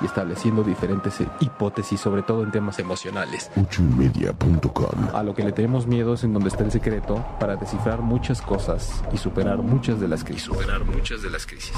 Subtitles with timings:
[0.00, 3.50] Y estableciendo diferentes eh, hipótesis, sobre todo en temas emocionales.
[3.60, 5.08] Ochoymedia.com.
[5.14, 8.40] A lo que le tenemos miedo es en donde está el secreto para descifrar muchas
[8.42, 10.44] cosas y superar muchas de las crisis.
[10.44, 11.76] Superar muchas de las crisis.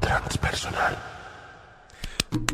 [0.00, 0.96] Transpersonal.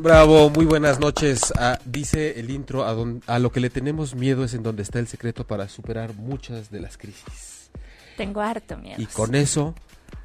[0.01, 1.53] Bravo, muy buenas noches.
[1.57, 4.83] Ah, dice el intro, a, don- a lo que le tenemos miedo es en donde
[4.83, 7.71] está el secreto para superar muchas de las crisis.
[8.17, 9.01] Tengo harto miedo.
[9.01, 9.75] Y con eso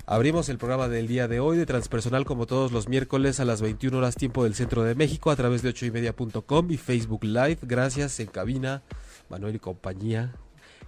[0.06, 3.62] abrimos el programa del día de hoy de Transpersonal como todos los miércoles a las
[3.62, 7.60] 21 horas tiempo del centro de México a través de ochoymedia.com y Facebook Live.
[7.62, 8.82] Gracias en cabina,
[9.30, 10.34] Manuel y compañía.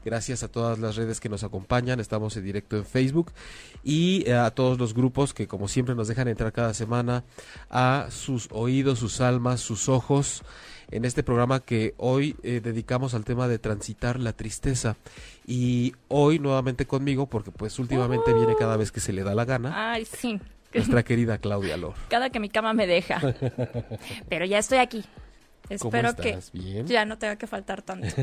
[0.05, 1.99] Gracias a todas las redes que nos acompañan.
[1.99, 3.31] Estamos en directo en Facebook
[3.83, 7.23] y eh, a todos los grupos que como siempre nos dejan entrar cada semana
[7.72, 10.44] a sus oídos, sus almas, sus ojos
[10.91, 14.95] en este programa que hoy eh, dedicamos al tema de transitar la tristeza.
[15.47, 19.45] Y hoy nuevamente conmigo, porque pues últimamente viene cada vez que se le da la
[19.45, 20.39] gana, Ay, sí.
[20.73, 21.94] nuestra querida Claudia Lor.
[22.09, 23.22] Cada que mi cama me deja.
[24.30, 25.03] Pero ya estoy aquí.
[25.80, 26.52] ¿Cómo Espero que estás?
[26.52, 26.86] ¿Bien?
[26.86, 28.08] ya no tenga que faltar tanto.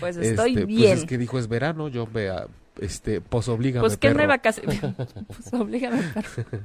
[0.00, 0.90] Pues estoy Este, bien.
[0.90, 2.46] Pues es que dijo es verano, yo vea,
[2.80, 4.80] este, pues oblígame, Pues que no hay vacaciones.
[5.26, 6.02] pues oblígame.
[6.14, 6.64] perro.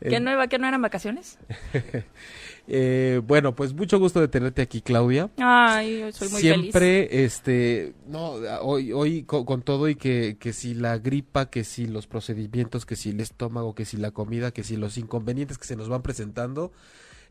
[0.00, 1.38] ¿Que no, iba- que no eran vacaciones?
[2.66, 5.30] eh, bueno, pues mucho gusto de tenerte aquí, Claudia.
[5.38, 10.52] Ay, yo soy muy Siempre, este, no, hoy, hoy co- con, todo y que, que
[10.52, 14.50] si la gripa, que si los procedimientos, que si el estómago, que si la comida,
[14.50, 16.72] que si los inconvenientes que se nos van presentando,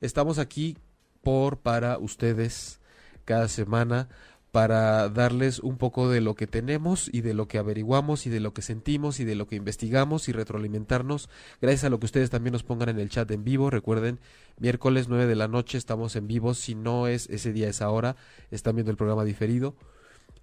[0.01, 0.77] estamos aquí
[1.21, 2.79] por, para ustedes
[3.25, 4.09] cada semana
[4.53, 8.39] para darles un poco de lo que tenemos y de lo que averiguamos y de
[8.39, 11.27] lo que sentimos y de lo que investigamos y retroalimentarnos
[11.59, 13.71] gracias a lo que ustedes también nos pongan en el chat en vivo.
[13.71, 14.19] Recuerden,
[14.59, 16.53] miércoles 9 de la noche estamos en vivo.
[16.53, 18.15] Si no es ese día, esa hora,
[18.51, 19.73] están viendo el programa diferido.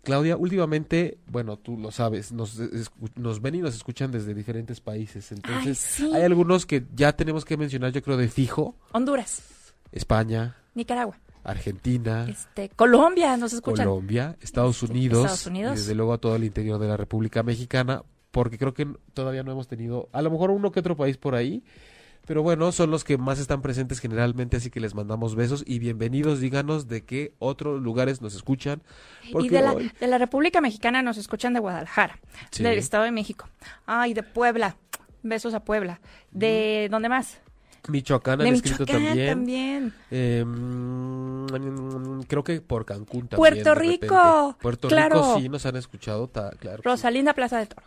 [0.03, 2.59] Claudia, últimamente, bueno, tú lo sabes, nos,
[3.15, 5.31] nos ven y nos escuchan desde diferentes países.
[5.31, 6.11] Entonces, Ay, sí.
[6.13, 8.75] hay algunos que ya tenemos que mencionar, yo creo, de fijo.
[8.91, 13.87] Honduras, España, Nicaragua, Argentina, este, Colombia, nos escuchan.
[13.87, 15.73] Colombia, Estados Unidos, Estados Unidos.
[15.75, 19.43] y desde luego a todo el interior de la República Mexicana, porque creo que todavía
[19.43, 21.63] no hemos tenido, a lo mejor uno que otro país por ahí,
[22.27, 25.79] pero bueno, son los que más están presentes generalmente, así que les mandamos besos y
[25.79, 28.83] bienvenidos, díganos de qué otros lugares nos escuchan.
[29.25, 32.21] Y de la, hoy- de la República Mexicana nos escuchan de Guadalajara,
[32.51, 32.63] Sí.
[32.63, 33.49] del Estado de México.
[33.87, 34.77] Ay, de Puebla.
[35.23, 36.01] Besos a Puebla.
[36.31, 37.41] ¿De dónde más?
[37.89, 39.29] Michoacán han de escrito Michoacán también.
[39.29, 39.93] también.
[40.11, 43.37] Eh, mm, creo que por Cancún también.
[43.63, 43.75] Puerto.
[43.75, 45.17] Rico, Puerto claro.
[45.17, 46.77] Rico sí nos han escuchado, ta- claro.
[46.79, 46.89] que sí.
[46.89, 47.87] Rosalinda Plaza de Toro.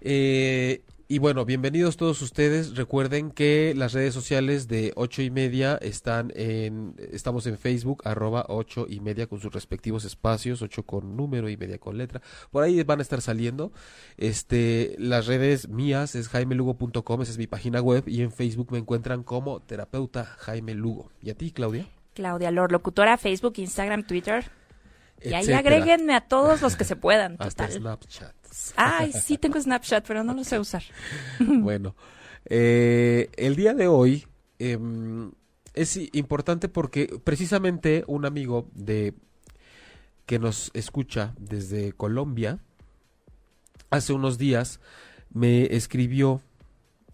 [0.00, 0.82] Eh,
[1.12, 2.74] y bueno, bienvenidos todos ustedes.
[2.74, 8.46] Recuerden que las redes sociales de ocho y media están en, estamos en Facebook, arroba
[8.48, 12.22] ocho y media con sus respectivos espacios, ocho con número y media con letra.
[12.50, 13.72] Por ahí van a estar saliendo.
[14.16, 18.78] Este, las redes mías es jaimelugo.com, esa es mi página web, y en Facebook me
[18.78, 21.10] encuentran como terapeuta Jaime Lugo.
[21.20, 21.86] ¿Y a ti, Claudia?
[22.14, 24.50] Claudia Lor, locutora, Facebook, Instagram, Twitter.
[25.20, 27.36] Y ahí agréguenme a todos los que se puedan.
[27.38, 27.70] Hasta.
[27.70, 28.41] Snapchat.
[28.76, 30.82] Ay, sí tengo Snapchat, pero no lo sé usar.
[31.40, 31.94] Bueno,
[32.46, 34.26] eh, el día de hoy
[34.58, 35.32] em,
[35.74, 39.14] es importante porque precisamente un amigo de
[40.26, 42.58] que nos escucha desde Colombia
[43.90, 44.80] hace unos días
[45.30, 46.40] me escribió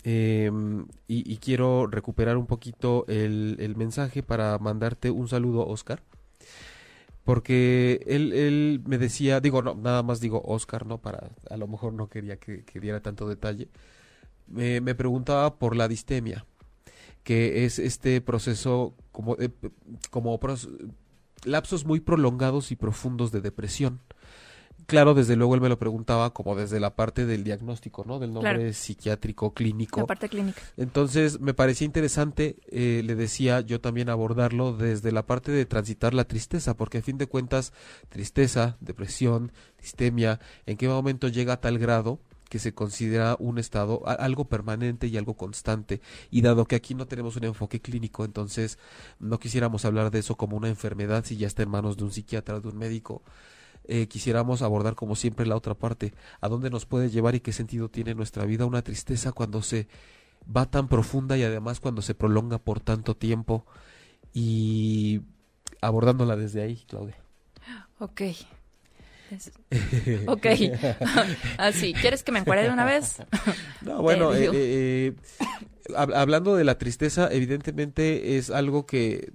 [0.04, 6.03] em, y, y quiero recuperar un poquito el, el mensaje para mandarte un saludo, Oscar.
[7.28, 10.97] Porque él, él me decía, digo, no, nada más digo Oscar, ¿no?
[10.97, 13.69] Para, a lo mejor no quería que, que diera tanto detalle.
[14.47, 16.47] Me, me preguntaba por la distemia,
[17.25, 19.51] que es este proceso como, eh,
[20.09, 20.41] como
[21.45, 24.01] lapsos muy prolongados y profundos de depresión.
[24.88, 28.18] Claro, desde luego él me lo preguntaba como desde la parte del diagnóstico, ¿no?
[28.18, 28.72] Del nombre Claro.
[28.72, 30.00] psiquiátrico, clínico.
[30.00, 30.62] La parte clínica.
[30.78, 36.14] Entonces me parecía interesante, eh, le decía yo también abordarlo desde la parte de transitar
[36.14, 37.74] la tristeza, porque a fin de cuentas
[38.08, 42.18] tristeza, depresión, distemia, en qué momento llega a tal grado
[42.48, 46.00] que se considera un estado algo permanente y algo constante.
[46.30, 48.78] Y dado que aquí no tenemos un enfoque clínico, entonces
[49.20, 52.10] no quisiéramos hablar de eso como una enfermedad si ya está en manos de un
[52.10, 53.20] psiquiatra o de un médico.
[53.88, 56.12] Eh, quisiéramos abordar como siempre la otra parte,
[56.42, 59.88] a dónde nos puede llevar y qué sentido tiene nuestra vida una tristeza cuando se
[60.54, 63.64] va tan profunda y además cuando se prolonga por tanto tiempo
[64.34, 65.22] y
[65.80, 67.16] abordándola desde ahí, Claudia.
[67.98, 68.22] Ok.
[70.26, 70.46] Ok.
[71.58, 73.16] Así, ¿quieres que me encuadre de una vez?
[73.82, 75.14] No, bueno, eh, eh,
[75.94, 79.32] hab- hablando de la tristeza, evidentemente es algo que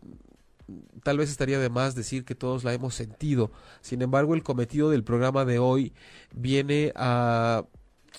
[1.03, 3.51] tal vez estaría de más decir que todos la hemos sentido.
[3.81, 5.93] Sin embargo, el cometido del programa de hoy
[6.33, 7.65] viene a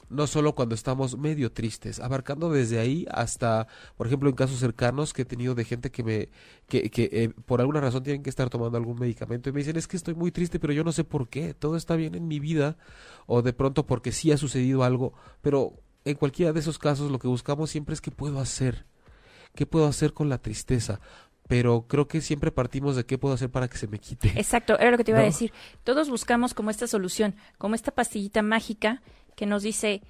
[0.08, 3.66] no solo cuando estamos medio tristes, abarcando desde ahí hasta,
[3.96, 6.28] por ejemplo, en casos cercanos que he tenido de gente que me,
[6.68, 9.76] que, que eh, por alguna razón tienen que estar tomando algún medicamento y me dicen
[9.76, 12.28] es que estoy muy triste, pero yo no sé por qué, todo está bien en
[12.28, 12.76] mi vida,
[13.26, 17.18] o de pronto porque sí ha sucedido algo, pero en cualquiera de esos casos lo
[17.18, 18.86] que buscamos siempre es qué puedo hacer,
[19.54, 21.00] qué puedo hacer con la tristeza,
[21.48, 24.28] pero creo que siempre partimos de qué puedo hacer para que se me quite.
[24.36, 25.52] Exacto, era lo que te iba a decir.
[25.84, 29.02] Todos buscamos como esta solución, como esta pastillita mágica
[29.36, 30.02] que nos dice,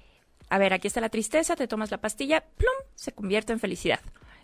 [0.49, 3.99] a ver, aquí está la tristeza, te tomas la pastilla, plum, se convierte en felicidad.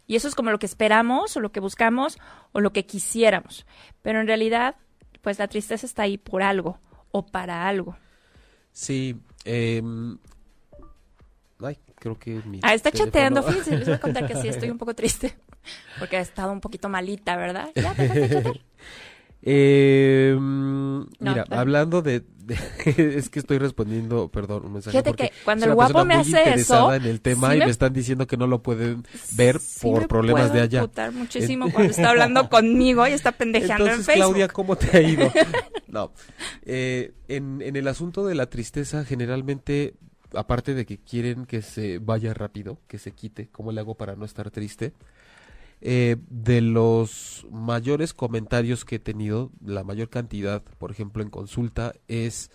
[0.07, 2.17] Y eso es como lo que esperamos o lo que buscamos
[2.51, 3.65] o lo que quisiéramos.
[4.01, 4.75] Pero en realidad,
[5.21, 6.79] pues la tristeza está ahí por algo
[7.11, 7.95] o para algo.
[8.73, 9.15] Sí,
[9.45, 9.81] eh,
[11.63, 14.47] ay, creo que mi Ah, está teléfono- chateando, fíjense, les voy a contar que sí,
[14.47, 15.38] estoy un poco triste.
[15.99, 17.69] Porque ha estado un poquito malita, ¿verdad?
[17.75, 18.61] Ya, te.
[19.43, 22.57] Eh, mira, hablando de, de-
[23.17, 24.97] es que estoy respondiendo, perdón, un mensaje.
[25.01, 27.71] Fíjate que cuando el guapo me hace eso, en el tema sí y me- me
[27.71, 29.03] están diciendo que no lo pueden
[29.35, 31.11] ver Sí por me problemas puedo de allá.
[31.11, 34.33] muchísimo cuando está hablando conmigo y está pendejeando Entonces, en Facebook.
[34.33, 35.31] Claudia, ¿cómo te ha ido?
[35.87, 36.11] no,
[36.63, 39.95] eh, en, en el asunto de la tristeza, generalmente,
[40.35, 44.15] aparte de que quieren que se vaya rápido, que se quite, ¿cómo le hago para
[44.15, 44.93] no estar triste?
[45.83, 51.93] Eh, de los mayores comentarios que he tenido, la mayor cantidad, por ejemplo, en consulta,
[52.07, 52.51] es,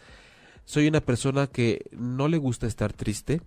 [0.64, 3.42] soy una persona que no le gusta estar triste,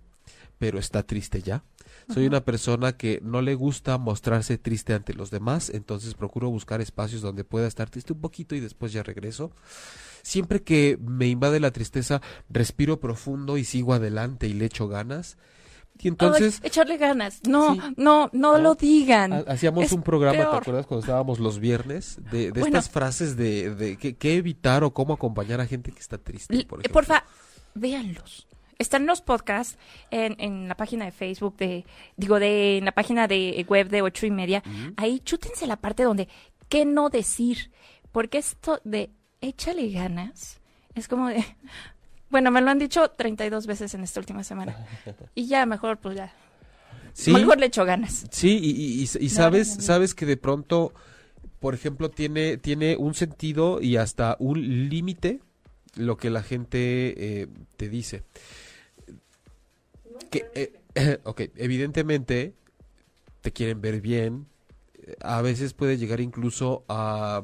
[0.58, 1.64] pero está triste ya.
[2.12, 6.80] Soy una persona que no le gusta mostrarse triste ante los demás, entonces procuro buscar
[6.80, 9.52] espacios donde pueda estar triste un poquito y después ya regreso.
[10.22, 15.38] Siempre que me invade la tristeza, respiro profundo y sigo adelante y le echo ganas.
[16.02, 17.40] Y entonces Ay, echarle ganas.
[17.46, 17.80] No, Sí.
[17.96, 18.58] no, no, ¿No?
[18.58, 19.32] lo digan.
[19.32, 22.18] ha- hacíamos Es un programa, ¿te acuerdas cuando estábamos los viernes?
[22.30, 22.78] De, de Bueno.
[22.78, 26.78] estas frases de, de qué, evitar o cómo acompañar a gente que está triste, por
[26.78, 26.92] eh, ejemplo.
[26.92, 27.24] Porfa,
[27.74, 28.46] véanlos.
[28.78, 29.76] Están los podcasts
[30.10, 31.84] en, en la página de Facebook de,
[32.16, 34.62] digo, de, en la página de web de ocho y media.
[34.96, 36.28] Ahí chútense la parte donde
[36.70, 37.70] qué no decir.
[38.10, 39.10] Porque esto de
[39.42, 40.60] échale ganas
[40.94, 41.44] es como de,
[42.30, 44.76] bueno, me lo han dicho 32 veces en esta última semana.
[45.34, 46.32] Y ya, mejor, pues ya.
[47.12, 48.24] Sí, Mejor le echo ganas.
[48.30, 50.92] Sí, y, y- y- y No, sabes, no, sabes que de pronto,
[51.58, 55.40] por ejemplo, tiene, tiene un sentido y hasta un límite
[55.96, 58.22] lo que la gente eh, te dice.
[60.30, 60.46] Que,
[60.94, 62.54] eh, ok, evidentemente
[63.40, 64.46] te quieren ver bien,
[65.20, 67.42] a veces puede llegar incluso a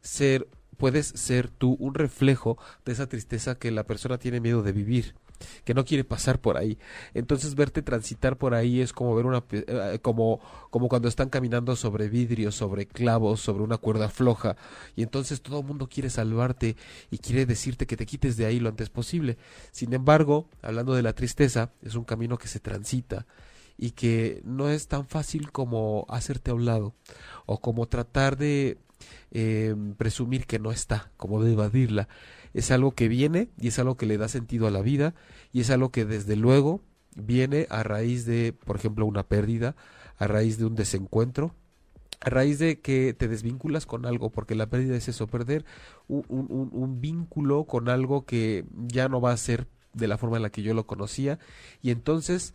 [0.00, 0.48] ser,
[0.82, 5.14] puedes ser tú un reflejo de esa tristeza que la persona tiene miedo de vivir
[5.64, 6.76] que no quiere pasar por ahí.
[7.14, 10.40] Entonces verte transitar por ahí es como ver una eh, como
[10.70, 14.56] como cuando están caminando sobre vidrios, sobre clavos, sobre una cuerda floja
[14.96, 16.74] y entonces todo el mundo quiere salvarte
[17.12, 19.36] y quiere decirte que te quites de ahí lo antes posible.
[19.70, 23.24] Sin embargo, hablando de la tristeza, es un camino que se transita
[23.78, 26.92] y que no es tan fácil como hacerte a un lado
[27.46, 28.78] o como tratar de
[29.30, 32.08] eh, presumir que no está, como de evadirla.
[32.54, 35.14] Es algo que viene y es algo que le da sentido a la vida
[35.52, 36.82] y es algo que desde luego
[37.16, 39.76] viene a raíz de, por ejemplo, una pérdida,
[40.18, 41.54] a raíz de un desencuentro,
[42.20, 45.64] a raíz de que te desvinculas con algo, porque la pérdida es eso, perder
[46.08, 50.36] un, un- un- vínculo con algo que ya no va a ser de la forma
[50.36, 51.38] en la que yo lo conocía
[51.82, 52.54] y entonces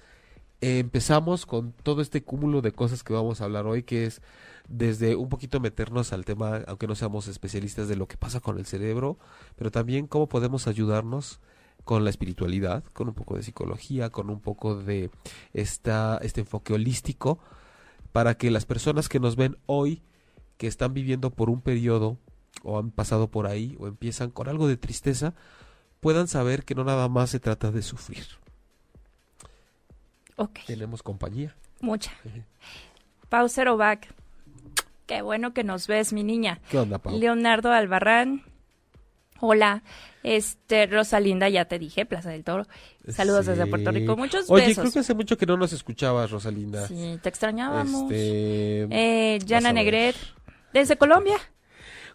[0.61, 4.21] eh, empezamos con todo este cúmulo de cosas que vamos a hablar hoy, que es
[4.67, 8.57] desde un poquito meternos al tema, aunque no seamos especialistas de lo que pasa con
[8.57, 9.17] el cerebro,
[9.55, 11.39] pero también cómo podemos ayudarnos
[11.83, 15.09] con la espiritualidad, con un poco de psicología, con un poco de
[15.53, 17.39] esta, este enfoque holístico,
[18.11, 20.01] para que las personas que nos ven hoy,
[20.57, 22.17] que están viviendo por un periodo,
[22.63, 25.33] o han pasado por ahí, o empiezan con algo de tristeza,
[26.01, 28.25] puedan saber que no nada más se trata de sufrir.
[30.35, 31.55] Ok, Tenemos compañía.
[31.79, 32.11] mucha.
[33.29, 34.13] Pau Cerovac.
[35.07, 36.59] Qué bueno que nos ves, mi niña.
[36.69, 37.17] ¿Qué onda, Pau?
[37.17, 38.43] Leonardo Albarrán.
[39.39, 39.83] Hola,
[40.23, 42.65] este, Rosalinda, ya te dije, Plaza del Toro.
[43.07, 43.67] Saludos desde.
[43.67, 44.81] Puerto Rico, muchos Oye, besos.
[44.81, 46.87] creo que hace mucho que no nos escuchabas, Rosalinda.
[46.87, 48.11] Sí, te extrañábamos.
[48.11, 49.71] Este, Eh, Jana.
[49.73, 50.15] Negret,
[50.73, 51.37] desde Colombia.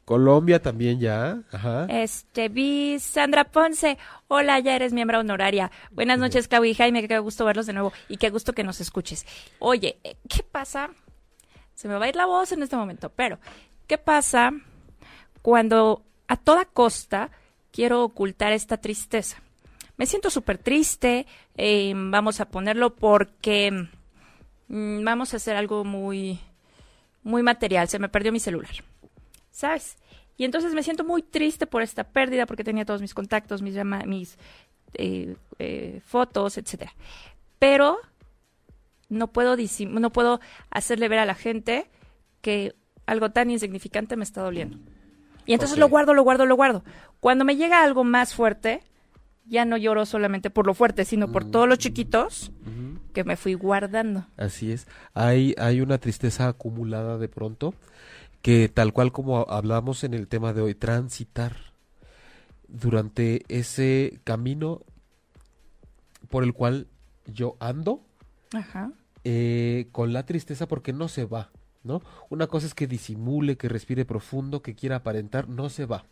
[0.05, 1.39] Colombia también ya.
[1.53, 1.87] Ajá.
[1.89, 3.99] Este, vi Sandra Ponce.
[4.27, 5.71] Hola, ya eres miembro honoraria.
[5.93, 8.81] Buenas noches, Clau y Jaime, qué gusto verlos de nuevo y qué gusto que nos
[8.81, 9.25] escuches.
[9.61, 10.91] Oye, eh, ¿qué pasa?
[11.75, 13.39] Se me va a ir la voz en este momento, pero
[13.87, 14.53] ¿qué pasa
[15.41, 17.31] cuando a toda costa
[17.71, 19.43] quiero ocultar esta tristeza?
[19.97, 21.27] Me siento súper triste,
[21.57, 23.89] eh, vamos a ponerlo porque
[24.69, 26.39] mm, vamos a hacer algo muy,
[27.23, 27.89] muy material.
[27.89, 28.73] Se me perdió mi celular.
[29.53, 29.97] ¿sabes?
[30.37, 33.77] Y entonces me siento muy triste por esta pérdida porque tenía todos mis contactos, mis,
[34.07, 34.37] mis
[34.95, 36.93] eh, eh, fotos, etcétera.
[37.59, 37.99] Pero
[39.13, 39.57] no puedo,
[39.89, 40.41] no puedo
[40.71, 41.87] hacerle ver a la gente
[42.41, 42.75] que
[43.07, 44.79] algo tan insignificante me está doliendo.
[45.45, 46.85] Y entonces lo guardo, lo guardo, lo guardo.
[47.21, 48.83] Cuando me llega algo más fuerte,
[49.45, 52.53] ya no lloro solamente por lo fuerte, sino por todos los chiquitos
[53.13, 54.27] que me fui guardando.
[54.37, 54.87] Así es.
[55.15, 57.75] Hay, hay una tristeza acumulada de pronto
[58.41, 61.57] que tal cual como hablamos en el tema de hoy, transitar
[62.67, 64.83] durante ese camino
[66.29, 66.87] por el cual
[67.27, 68.01] yo ando
[68.55, 68.91] Ajá.
[69.25, 71.51] Eh, con la tristeza porque no se va,
[71.85, 72.03] ¿no?
[72.29, 76.07] Una cosa es que disimule, que respire profundo, que quiera aparentar, no se va.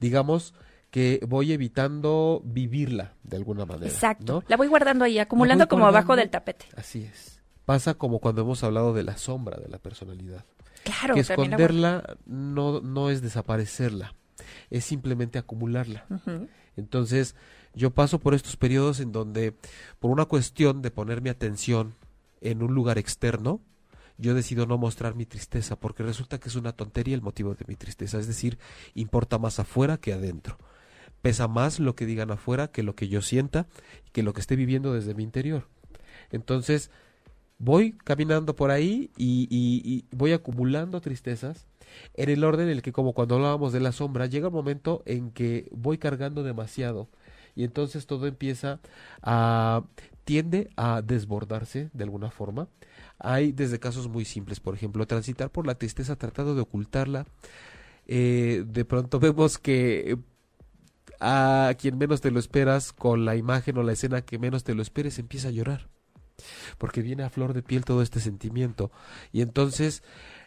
[0.00, 0.54] Digamos
[0.90, 3.90] que voy evitando vivirla de alguna manera.
[3.90, 4.34] Exacto.
[4.34, 4.44] ¿no?
[4.48, 6.66] La voy guardando ahí, acumulando como abajo del tapete.
[6.76, 7.40] Así es.
[7.64, 10.44] Pasa como cuando hemos hablado de la sombra de la personalidad.
[10.84, 14.14] Claro, que esconderla no, no es desaparecerla,
[14.70, 16.06] es simplemente acumularla.
[16.76, 17.34] Entonces,
[17.74, 19.52] yo paso por estos periodos en donde,
[19.98, 21.94] por una cuestión de poner mi atención
[22.40, 23.60] en un lugar externo,
[24.18, 27.64] yo decido no mostrar mi tristeza, porque resulta que es una tontería el motivo de
[27.68, 28.18] mi tristeza.
[28.18, 28.58] Es decir,
[28.94, 30.58] importa más afuera que adentro.
[31.22, 33.66] Pesa más lo que digan afuera que lo que yo sienta
[34.12, 35.68] que lo que esté viviendo desde mi interior.
[36.30, 36.90] Entonces,
[37.58, 41.66] voy caminando por ahí y voy acumulando tristezas
[42.14, 45.02] en el orden en el que, como cuando hablábamos de la sombra, llega un momento
[45.06, 47.08] en que voy cargando demasiado
[47.54, 48.80] y entonces todo empieza
[49.22, 49.84] a
[50.26, 52.68] tiende a desbordarse de alguna forma.
[53.18, 57.26] Hay desde casos muy simples, por ejemplo, transitar por la tristeza tratando de ocultarla.
[58.08, 60.16] Eh, de pronto vemos que eh,
[61.20, 64.74] a quien menos te lo esperas, con la imagen o la escena que menos te
[64.74, 65.88] lo esperes, empieza a llorar
[66.78, 68.90] porque viene a flor de piel todo este sentimiento.
[69.32, 70.02] Y entonces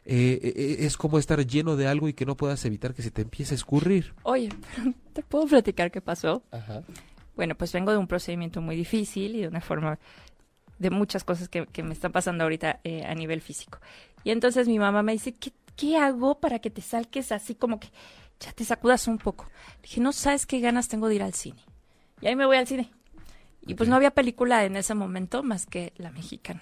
[0.05, 3.11] eh, eh, es como estar lleno de algo y que no puedas evitar que se
[3.11, 4.13] te empiece a escurrir.
[4.23, 4.49] Oye,
[5.13, 6.43] ¿te puedo platicar qué pasó?
[6.51, 6.83] Ajá.
[7.39, 9.97] Bueno, pues vengo de un procedimiento muy difícil y de una forma
[10.77, 13.79] de muchas cosas que, que me están pasando ahorita eh, a nivel físico.
[14.25, 17.79] Y entonces mi mamá me dice, ¿qué, ¿qué hago para que te salques así como
[17.79, 17.87] que
[18.41, 19.49] ya te sacudas un poco?
[19.77, 21.63] Le dije, no sabes qué ganas tengo de ir al cine.
[22.19, 22.91] Y ahí me voy al cine.
[23.65, 26.61] Y pues no había película en ese momento más que la mexicana.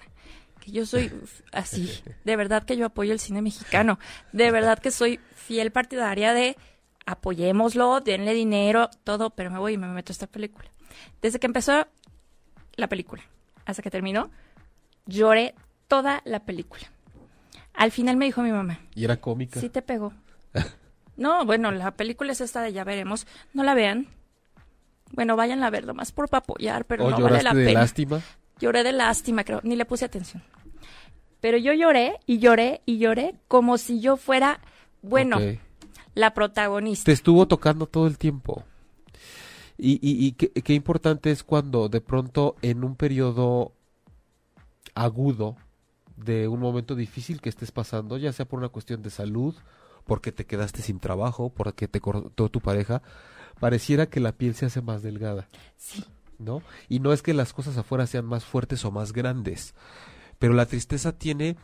[0.60, 1.10] Que yo soy
[1.50, 1.90] así,
[2.24, 3.98] de verdad que yo apoyo el cine mexicano.
[4.30, 6.56] De verdad que soy fiel partidaria de
[7.12, 10.68] apoyémoslo, denle dinero, todo, pero me voy y me meto a esta película.
[11.22, 11.86] Desde que empezó
[12.76, 13.22] la película
[13.64, 14.30] hasta que terminó,
[15.06, 15.54] lloré
[15.88, 16.84] toda la película.
[17.74, 19.58] Al final me dijo mi mamá, Y era cómica.
[19.60, 20.12] sí te pegó.
[21.16, 23.26] No, bueno, la película es esta de ya veremos.
[23.52, 24.06] No la vean.
[25.10, 27.80] Bueno, vayan a ver nomás por pa' apoyar, pero ¿O no vale la de pena.
[27.80, 28.20] lástima?
[28.60, 29.58] Lloré de lástima, creo.
[29.64, 30.44] Ni le puse atención.
[31.40, 34.60] Pero yo lloré y lloré y lloré como si yo fuera,
[35.02, 35.38] bueno.
[36.18, 37.04] La protagonista.
[37.04, 38.64] Te estuvo tocando todo el tiempo.
[39.76, 43.72] Y, y, y qué, qué importante es cuando de pronto en un periodo
[44.94, 45.56] agudo
[46.16, 49.54] de un momento difícil que estés pasando, ya sea por una cuestión de salud,
[50.04, 53.02] porque te quedaste sin trabajo, porque te cortó tu pareja,
[53.60, 55.46] pareciera que la piel se hace más delgada.
[55.76, 56.04] Sí.
[56.38, 56.62] ¿no?
[56.88, 59.74] Y no es que las cosas afuera sean más fuertes o más grandes,
[60.40, 61.56] pero la tristeza tiene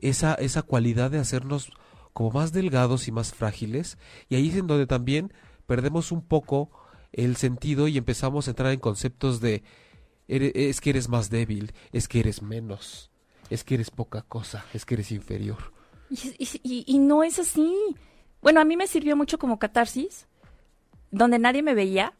[0.00, 1.70] esa, esa cualidad de hacernos
[2.14, 3.98] como más delgados y más frágiles,
[4.30, 5.32] y ahí es en donde también
[5.66, 6.70] perdemos un poco
[7.12, 9.62] el sentido y empezamos a entrar en conceptos de
[10.28, 13.10] "Ere- es que eres más débil, es que eres menos,
[13.50, 15.72] es que eres poca cosa, es que eres inferior.
[16.10, 17.74] Y- y no es así.
[18.40, 20.26] Bueno, a mí me sirvió mucho como catarsis,
[21.10, 22.14] donde nadie me veía,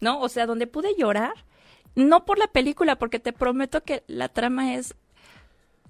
[0.00, 0.20] ¿no?
[0.20, 1.32] O sea, donde pude llorar,
[1.94, 4.94] no por la película, porque te prometo que la trama es,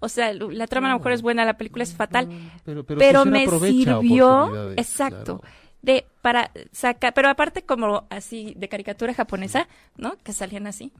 [0.00, 2.29] o sea, la trama a lo mejor es buena, la película es fatal,
[2.65, 5.55] Pero, pero, quisiera me sirvió, exacto, claro.
[5.83, 10.17] de para sacar, pero aparte como así de caricatura japonesa, ¿no?
[10.23, 10.93] Que salían así,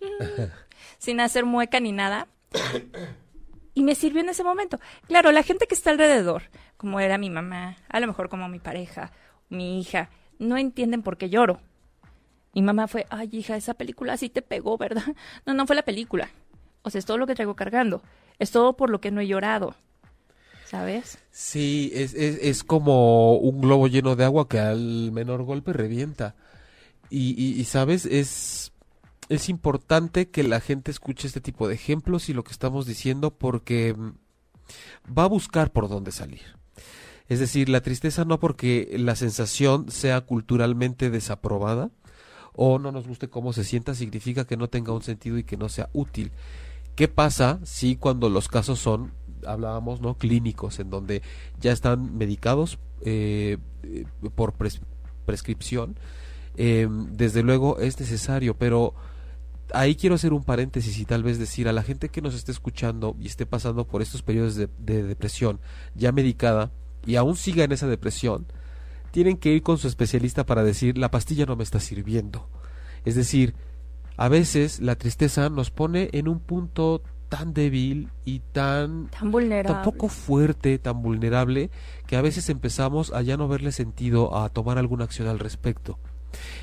[0.98, 2.28] sin hacer mueca ni nada.
[3.74, 4.78] Y me sirvió en ese momento.
[5.08, 6.44] Claro, la gente que está alrededor,
[6.76, 9.10] como era mi mamá, a lo mejor como mi pareja,
[9.48, 11.60] mi hija, no entienden por qué lloro.
[12.54, 15.02] Mi mamá fue, ay hija, esa película sí te pegó, ¿verdad?
[15.46, 16.28] No, no fue la película.
[16.82, 18.02] O sea, es todo lo que traigo cargando.
[18.38, 19.74] Es todo por lo que no he llorado.
[20.66, 21.18] ¿Sabes?
[21.30, 26.34] Sí, es, es, es como un globo lleno de agua que al menor golpe revienta.
[27.10, 28.72] Y, y, sabes, es,
[29.28, 33.30] es importante que la gente escuche este tipo de ejemplos y lo que estamos diciendo
[33.30, 34.12] porque mm,
[35.16, 36.42] va a buscar por dónde salir.
[37.28, 41.90] Es decir, la tristeza no porque la sensación sea culturalmente desaprobada
[42.54, 45.56] o no nos guste cómo se sienta significa que no tenga un sentido y que
[45.56, 46.32] no sea útil.
[46.94, 49.12] ¿Qué pasa si cuando los casos son,
[49.46, 50.16] hablábamos, ¿no?
[50.16, 51.22] Clínicos, en donde
[51.60, 53.58] ya están medicados eh,
[54.34, 54.80] por pres
[55.26, 55.96] prescripción?
[56.56, 58.94] Eh, desde luego es necesario, pero
[59.72, 62.52] ahí quiero hacer un paréntesis y tal vez decir a la gente que nos esté
[62.52, 65.58] escuchando y esté pasando por estos periodos de, de depresión
[65.94, 66.70] ya medicada
[67.06, 68.46] y aún siga en esa depresión,
[69.10, 72.48] tienen que ir con su especialista para decir la pastilla no me está sirviendo.
[73.04, 73.54] Es decir,
[74.16, 79.74] a veces la tristeza nos pone en un punto tan débil y tan, tan vulnerable.
[79.74, 81.70] tan poco fuerte, tan vulnerable,
[82.06, 85.98] que a veces empezamos a ya no verle sentido a tomar alguna acción al respecto.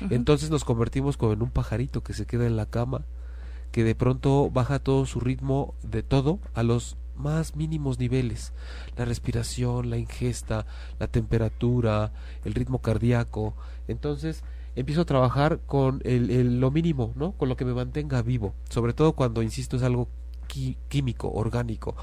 [0.00, 0.12] Uh -huh.
[0.12, 3.04] Entonces nos convertimos como en un pajarito que se queda en la cama,
[3.70, 8.52] que de pronto baja todo su ritmo de todo a los más mínimos niveles,
[8.96, 10.66] la respiración, la ingesta,
[10.98, 12.12] la temperatura,
[12.44, 13.54] el ritmo cardíaco.
[13.88, 14.42] Entonces
[14.74, 17.32] empiezo a trabajar con el, el, lo mínimo, ¿no?
[17.32, 20.08] Con lo que me mantenga vivo, sobre todo cuando, insisto, es algo
[20.88, 21.96] químico, orgánico.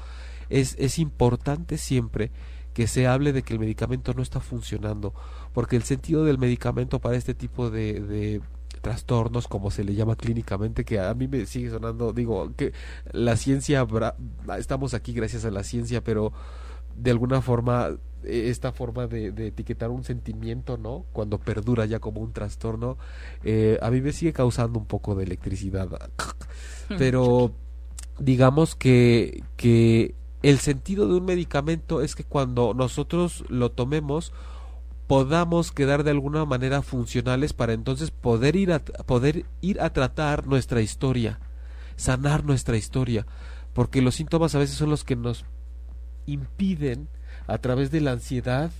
[0.48, 2.32] Es, es importante siempre
[2.74, 5.14] que se hable de que el medicamento no está funcionando,
[5.52, 8.40] porque el sentido del medicamento para este tipo de, de
[8.80, 12.72] trastornos, como se le llama clínicamente, que a mí me sigue sonando, digo, que
[13.12, 13.86] la ciencia,
[14.58, 16.32] estamos aquí gracias a la ciencia, pero
[16.96, 17.90] de alguna forma
[18.24, 21.04] esta forma de, de, etiquetar un sentimiento, ¿no?
[21.12, 22.98] Cuando perdura ya como un trastorno,
[23.44, 25.88] eh, a mí me sigue causando un poco de electricidad.
[26.98, 27.52] Pero
[28.18, 34.32] digamos que, que el sentido de un medicamento es que cuando nosotros lo tomemos,
[35.06, 40.46] podamos quedar de alguna manera funcionales para entonces poder ir a, poder ir a tratar
[40.46, 41.40] nuestra historia,
[41.96, 43.26] sanar nuestra historia,
[43.72, 45.44] porque los síntomas a veces son los que nos
[46.26, 47.08] impiden
[47.50, 48.70] a través de la ansiedad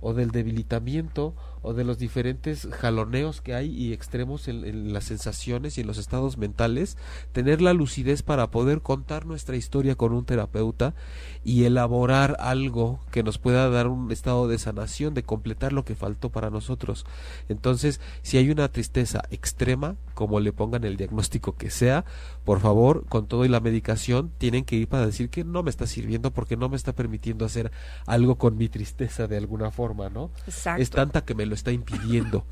[0.00, 1.34] o del debilitamiento
[1.66, 5.88] o de los diferentes jaloneos que hay y extremos en, en, las sensaciones y en
[5.88, 6.96] los estados mentales,
[7.32, 10.94] tener la lucidez para poder contar nuestra historia con un terapeuta
[11.42, 15.96] y elaborar algo que nos pueda dar un estado de sanación, de completar lo que
[15.96, 17.04] faltó para nosotros.
[17.48, 22.04] Entonces, si hay una tristeza extrema, como le pongan el diagnóstico que sea,
[22.44, 25.70] por favor, con todo y la medicación, tienen que ir para decir que no me
[25.70, 27.72] está sirviendo porque no me está permitiendo hacer
[28.06, 30.30] algo con mi tristeza de alguna forma, ¿no?
[30.46, 30.80] Exacto.
[30.80, 32.44] Es tanta que me lo está impidiendo.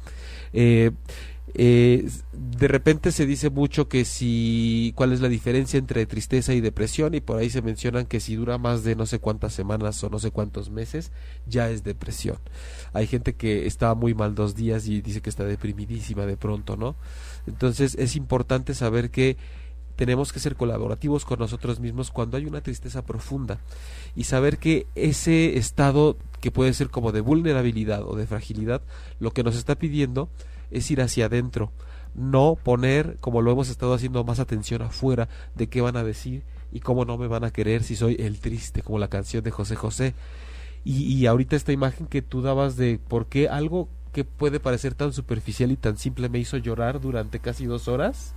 [0.52, 0.90] Eh,
[1.56, 6.60] eh, de repente se dice mucho que si cuál es la diferencia entre tristeza y
[6.60, 10.02] depresión y por ahí se mencionan que si dura más de no sé cuántas semanas
[10.02, 11.12] o no sé cuántos meses
[11.46, 12.38] ya es depresión.
[12.92, 16.76] Hay gente que está muy mal dos días y dice que está deprimidísima de pronto,
[16.76, 16.96] ¿no?
[17.46, 19.36] Entonces es importante saber que
[19.96, 23.58] tenemos que ser colaborativos con nosotros mismos cuando hay una tristeza profunda.
[24.16, 28.82] Y saber que ese estado que puede ser como de vulnerabilidad o de fragilidad,
[29.20, 30.28] lo que nos está pidiendo
[30.70, 31.72] es ir hacia adentro,
[32.14, 36.42] no poner, como lo hemos estado haciendo, más atención afuera de qué van a decir
[36.72, 39.50] y cómo no me van a querer si soy el triste, como la canción de
[39.50, 40.14] José José.
[40.84, 44.94] Y, y ahorita esta imagen que tú dabas de por qué algo que puede parecer
[44.94, 48.32] tan superficial y tan simple me hizo llorar durante casi dos horas,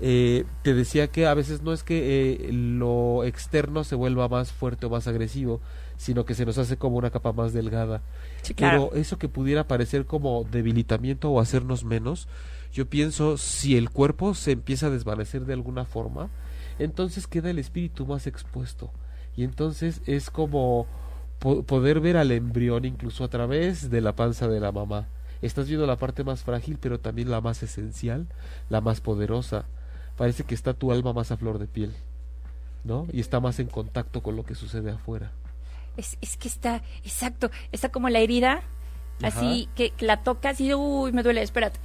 [0.00, 4.52] eh, te decía que a veces no es que eh, lo externo se vuelva más
[4.52, 5.60] fuerte o más agresivo,
[5.96, 8.02] sino que se nos hace como una capa más delgada.
[8.42, 8.88] Sí, claro.
[8.90, 12.26] Pero eso que pudiera parecer como debilitamiento o hacernos menos,
[12.72, 16.30] yo pienso si el cuerpo se empieza a desvanecer de alguna forma,
[16.78, 18.90] entonces queda el espíritu más expuesto.
[19.36, 20.86] Y entonces es como
[21.38, 25.06] po poder ver al embrión incluso a través de la panza de la mamá.
[25.42, 28.26] Estás viendo la parte más frágil, pero también la más esencial,
[28.70, 29.64] la más poderosa
[30.16, 31.94] parece que está tu alma más a flor de piel,
[32.84, 33.06] ¿no?
[33.12, 35.32] Y está más en contacto con lo que sucede afuera.
[35.96, 38.62] Es, es que está, exacto, está como la herida,
[39.22, 39.38] Ajá.
[39.38, 41.80] así que, que, la tocas y uy, me duele, espérate.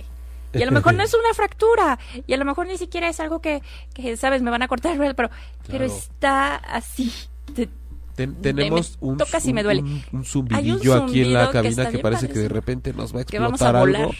[0.53, 3.19] Y a lo mejor no es una fractura, y a lo mejor ni siquiera es
[3.19, 3.61] algo que,
[3.93, 5.31] que sabes, me van a cortar, pero, claro.
[5.67, 7.11] pero está así.
[7.53, 7.69] Te,
[8.17, 9.81] Ten, tenemos me, un, tocas y me duele.
[9.81, 13.19] un, un zumbidillo aquí en la cabina que, que parece que de repente nos va
[13.19, 14.11] a explotar a algo.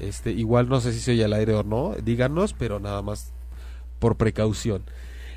[0.00, 3.32] Este, igual no sé si se oye al aire o no, díganos, pero nada más
[3.98, 4.82] por precaución.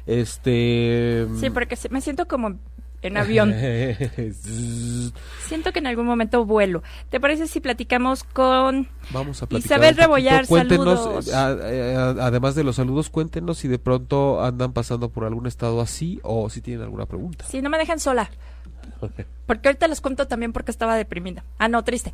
[0.05, 2.55] Este Sí, porque me siento como
[3.01, 3.53] en avión.
[5.47, 6.83] Siento que en algún momento vuelo.
[7.09, 9.97] ¿Te parece si platicamos con Vamos a platicar Isabel.
[9.97, 10.47] Rebollar?
[10.47, 11.27] Cuéntenos, Saludos.
[11.27, 15.25] eh, a- eh, a- además de los saludos, cuéntenos si de pronto andan pasando por
[15.25, 17.45] algún estado así o si tienen alguna pregunta.
[17.45, 18.29] Si no me dejan sola.
[19.45, 21.43] Porque ahorita les cuento también porque estaba deprimida.
[21.57, 22.13] Ah, no, triste.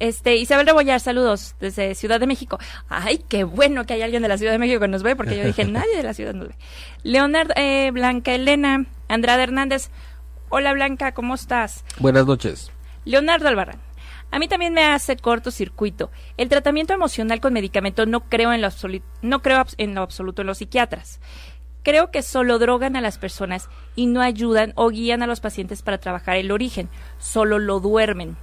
[0.00, 2.58] Este, Isabel Rebollar, saludos desde Ciudad de México.
[2.88, 5.36] Ay, qué bueno que hay alguien de la Ciudad de México que nos ve, porque
[5.36, 6.54] yo dije, nadie de la ciudad nos ve.
[7.04, 9.90] Leonard, eh, Blanca Elena, Andrade Hernández.
[10.48, 11.84] Hola Blanca, ¿cómo estás?
[11.98, 12.70] Buenas noches.
[13.04, 13.80] Leonardo Albarrán.
[14.30, 16.10] A mí también me hace cortocircuito.
[16.36, 18.68] El tratamiento emocional con medicamento no creo en lo,
[19.22, 21.20] no creo abs- en lo absoluto en los psiquiatras.
[21.84, 25.82] Creo que solo drogan a las personas y no ayudan o guían a los pacientes
[25.82, 26.88] para trabajar el origen.
[27.18, 28.36] Solo lo duermen.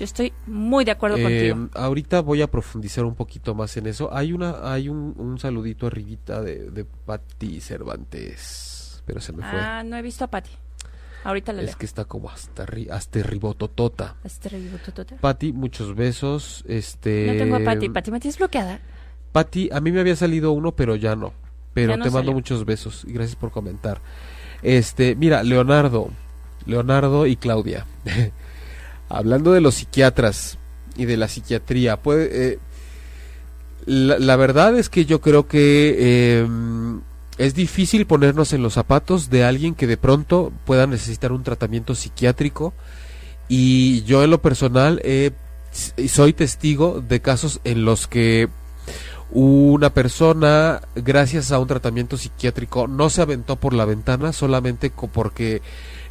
[0.00, 1.68] Yo estoy muy de acuerdo Eh, contigo.
[1.74, 4.08] ahorita voy a profundizar un poquito más en eso.
[4.12, 9.60] Hay una, hay un, un saludito arribita de, de Patti Cervantes, pero se me fue.
[9.60, 10.50] Ah, no he visto a Patti.
[11.22, 11.76] Ahorita la es leo.
[11.78, 14.16] que está como hasta, arri- hasta ribototota.
[14.22, 15.16] Tu.
[15.20, 16.64] Patti, muchos besos.
[16.66, 17.26] Este.
[17.26, 17.90] No tengo a Patti.
[17.90, 18.80] Patti, ¿me tienes bloqueada?
[19.32, 21.34] Patti, a mí me había salido uno, pero ya no.
[21.74, 24.00] Pero Ya no te mando muchos besos y gracias por comentar.
[24.62, 26.08] Este, mira, Leonardo,
[26.66, 27.86] Leonardo y Claudia.
[29.10, 30.56] Hablando de los psiquiatras
[30.96, 32.58] y de la psiquiatría, puede, eh,
[33.84, 36.48] la, la verdad es que yo creo que eh,
[37.36, 41.94] es difícil ponernos en los zapatos de alguien que de pronto pueda necesitar un tratamiento
[41.94, 42.72] psiquiátrico.
[43.48, 45.02] Y yo en lo personal
[46.08, 48.48] soy testigo de casos en los que
[49.32, 55.62] una persona, gracias a un tratamiento psiquiátrico, no se aventó por la ventana solamente porque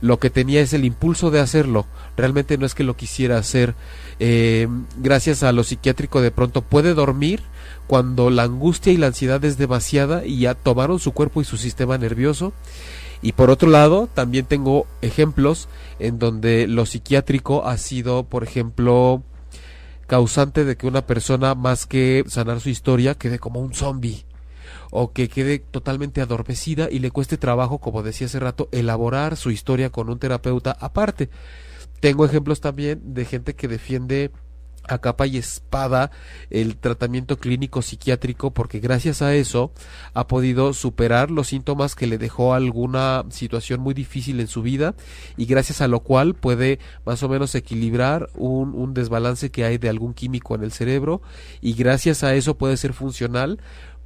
[0.02, 1.86] lo que tenía es el impulso de hacerlo.
[2.18, 3.76] Realmente no es que lo quisiera hacer.
[4.20, 7.42] Eh, gracias a lo psiquiátrico de pronto puede dormir
[7.88, 11.58] cuando la angustia y la ansiedad es demasiada y ya tomaron su cuerpo y su
[11.58, 12.54] sistema nervioso.
[13.22, 15.68] Y por otro lado, también tengo ejemplos
[16.00, 19.24] en donde lo psiquiátrico ha sido, por ejemplo,
[20.08, 24.26] causante de que una persona, más que sanar su historia, quede como un zombie
[24.92, 29.52] o que quede totalmente adormecida y le cueste trabajo, como decía hace rato, elaborar su
[29.52, 31.30] historia con un terapeuta aparte.
[32.00, 34.32] Tengo ejemplos también de gente que defiende
[34.90, 36.12] a capa y espada
[36.50, 39.72] el tratamiento clínico psiquiátrico porque gracias a eso
[40.14, 44.96] ha podido superar los síntomas que le dejó alguna situación muy difícil en su vida
[45.38, 49.78] y gracias a lo cual puede más o menos equilibrar un, un desbalance que hay
[49.78, 51.22] de algún químico en el cerebro
[51.62, 53.60] y gracias a eso puede ser funcional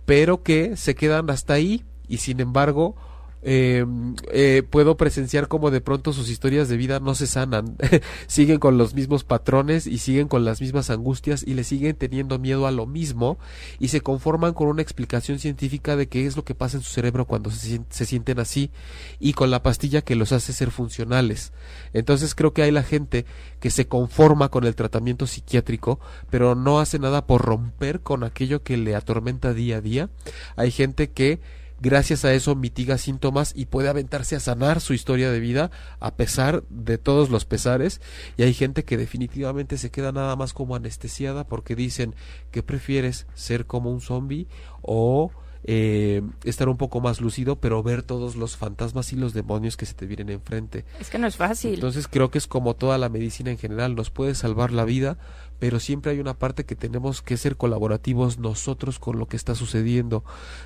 [0.05, 2.95] pero que se quedan hasta ahí y sin embargo
[3.45, 3.85] eh,
[4.31, 7.77] eh, puedo presenciar como de pronto sus historias de vida no se sanan,
[8.27, 12.39] siguen con los mismos patrones y siguen con las mismas angustias y le siguen teniendo
[12.39, 13.37] miedo a lo mismo
[13.79, 16.91] y se conforman con una explicación científica de qué es lo que pasa en su
[16.91, 18.71] cerebro cuando se, se sienten así
[19.19, 21.51] y con la pastilla que los hace ser funcionales.
[21.91, 23.25] Entonces creo que hay la gente
[23.59, 28.63] que se conforma con el tratamiento psiquiátrico, pero no hace nada por romper con aquello
[28.63, 30.09] que le atormenta día a día.
[30.55, 31.41] Hay gente que
[31.83, 35.69] gracias a eso mitiga síntomas y puede aventarse a sanar su historia de vida
[35.99, 37.99] a pesar de todos los pesares
[38.37, 42.15] y hay gente que definitivamente se queda nada más como anestesiada porque dicen
[42.51, 44.47] que prefieres ser como un zombie
[44.81, 45.31] o
[45.65, 49.85] eh, estar un poco más lúcido pero ver todos los fantasmas y los demonios que
[49.85, 51.75] se te vienen enfrente Es que no es fácil.
[51.75, 55.17] entonces creo que es como toda la medicina en general, nos puede salvar la vida,
[55.59, 59.55] pero siempre hay una parte que tenemos que ser colaborativos nosotros con lo que está
[59.55, 60.23] sucediendo.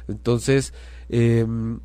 [0.07, 0.73] Entonces,
[1.09, 1.79] em,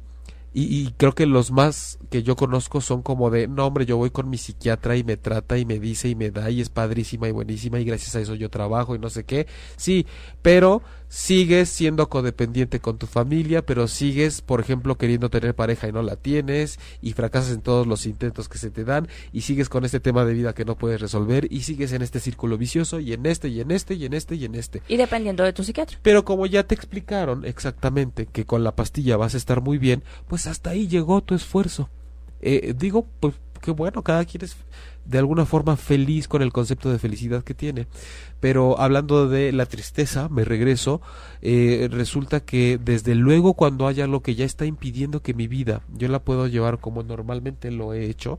[0.55, 3.97] y, y creo que los más que yo conozco son como de, no hombre, yo
[3.97, 6.69] voy con mi psiquiatra y me trata y me dice y me da y es
[6.69, 9.47] padrísima y buenísima y gracias a eso yo trabajo y no sé qué.
[9.77, 10.07] Sí,
[10.43, 15.93] pero sigues siendo codependiente con tu familia, pero sigues, por ejemplo, queriendo tener pareja y
[15.93, 19.69] no la tienes y fracasas en todos los intentos que se te dan y sigues
[19.69, 22.99] con este tema de vida que no puedes resolver y sigues en este círculo vicioso
[22.99, 24.83] y en este y en este y en este y en este.
[24.88, 25.99] Y dependiendo de tu psiquiatra.
[26.03, 30.03] Pero como ya te explicaron exactamente que con la pastilla vas a estar muy bien,
[30.29, 31.88] pues hasta ahí llegó tu esfuerzo.
[32.40, 34.57] Eh, digo, pues qué bueno, cada quien es
[35.05, 37.87] de alguna forma feliz con el concepto de felicidad que tiene.
[38.40, 41.00] Pero hablando de la tristeza, me regreso,
[41.40, 45.83] eh, resulta que desde luego cuando haya lo que ya está impidiendo que mi vida
[45.94, 48.38] yo la puedo llevar como normalmente lo he hecho,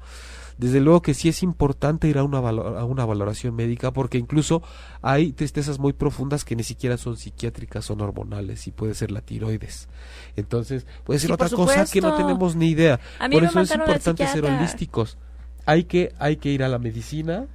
[0.57, 4.61] desde luego que sí es importante ir a una, a una valoración médica porque incluso
[5.01, 9.21] hay tristezas muy profundas que ni siquiera son psiquiátricas, son hormonales y puede ser la
[9.21, 9.87] tiroides.
[10.35, 12.99] Entonces, puede ser Sí, otra cosa que no tenemos ni idea.
[13.19, 15.17] A mí Por me eso es importante ser holísticos.
[15.65, 17.47] Hay que, hay que ir a la medicina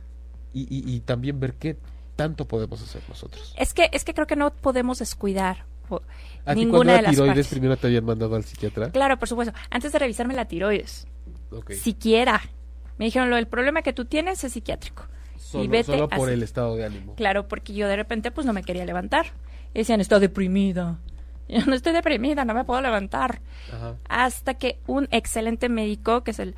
[0.52, 1.76] y, y- y también ver qué
[2.16, 3.54] tanto podemos hacer nosotros.
[3.58, 6.02] Es que, es que creo que no podemos descuidar o-
[6.44, 7.48] ¿A ti ninguna de las tiroides partes.
[7.48, 8.90] primero te habían mandado al psiquiatra?
[8.90, 9.54] Claro, por supuesto.
[9.70, 11.06] Antes de revisarme la tiroides,
[11.80, 12.40] siquiera
[12.98, 15.04] Me dijeron, lo el problema que tú tienes es psiquiátrico.
[15.37, 16.34] Solo, y vete solo por así.
[16.34, 17.14] el estado de ánimo.
[17.14, 19.26] Claro, porque yo de repente pues no me quería levantar.
[19.72, 20.98] Y decían, estoy deprimida.
[21.48, 23.40] Yo no estoy deprimida, no me puedo levantar.
[23.72, 23.96] Ajá.
[24.06, 26.54] Hasta que un excelente médico, que es el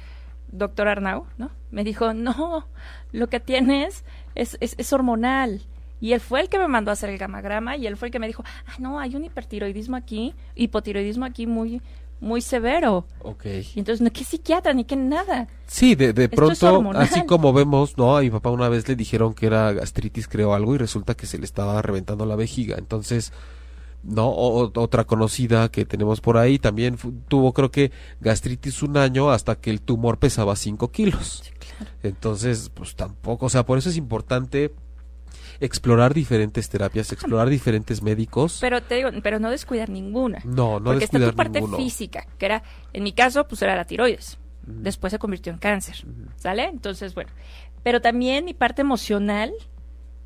[0.50, 1.52] doctor Arnau, ¿no?
[1.70, 2.66] Me dijo, no,
[3.12, 5.62] lo que tienes es, es, es hormonal.
[6.00, 8.12] Y él fue el que me mandó a hacer el gamagrama y él fue el
[8.12, 11.82] que me dijo, ah, no, hay un hipertiroidismo aquí, hipotiroidismo aquí muy,
[12.20, 13.06] muy severo.
[13.22, 13.46] Ok.
[13.76, 15.48] Entonces, no, ¿qué psiquiatra ni qué nada?
[15.66, 18.16] Sí, de, de pronto, así como vemos, ¿no?
[18.16, 21.26] A mi papá una vez le dijeron que era gastritis, creo algo, y resulta que
[21.26, 22.76] se le estaba reventando la vejiga.
[22.78, 23.32] Entonces,
[24.02, 24.28] ¿no?
[24.28, 26.96] O- otra conocida que tenemos por ahí también
[27.28, 31.42] tuvo, creo que, gastritis un año hasta que el tumor pesaba 5 kilos.
[32.02, 34.72] Entonces, pues tampoco, o sea, por eso es importante
[35.60, 38.58] explorar diferentes terapias, explorar diferentes médicos.
[38.60, 40.40] Pero te digo, pero no descuidar ninguna.
[40.44, 41.76] no, no porque está tu parte ninguno.
[41.76, 44.38] física, que era, en mi caso, pues era la tiroides.
[44.66, 46.04] Después se convirtió en cáncer,
[46.36, 46.64] ¿sale?
[46.64, 47.30] Entonces, bueno.
[47.82, 49.52] Pero también mi parte emocional,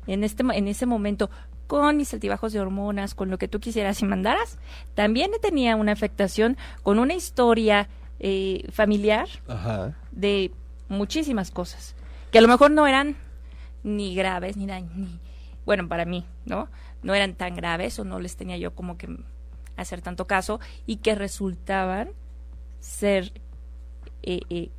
[0.07, 1.29] en, este, en ese momento,
[1.67, 4.59] con mis altibajos de hormonas, con lo que tú quisieras y mandaras,
[4.93, 9.95] también tenía una afectación con una historia eh, familiar Ajá.
[10.11, 10.51] de
[10.89, 11.95] muchísimas cosas,
[12.31, 13.15] que a lo mejor no eran
[13.83, 15.19] ni graves, ni, nada, ni
[15.65, 16.69] bueno, para mí, ¿no?
[17.03, 19.07] No eran tan graves o no les tenía yo como que
[19.77, 22.09] hacer tanto caso y que resultaban
[22.79, 23.33] ser
[24.23, 24.69] eh, eh,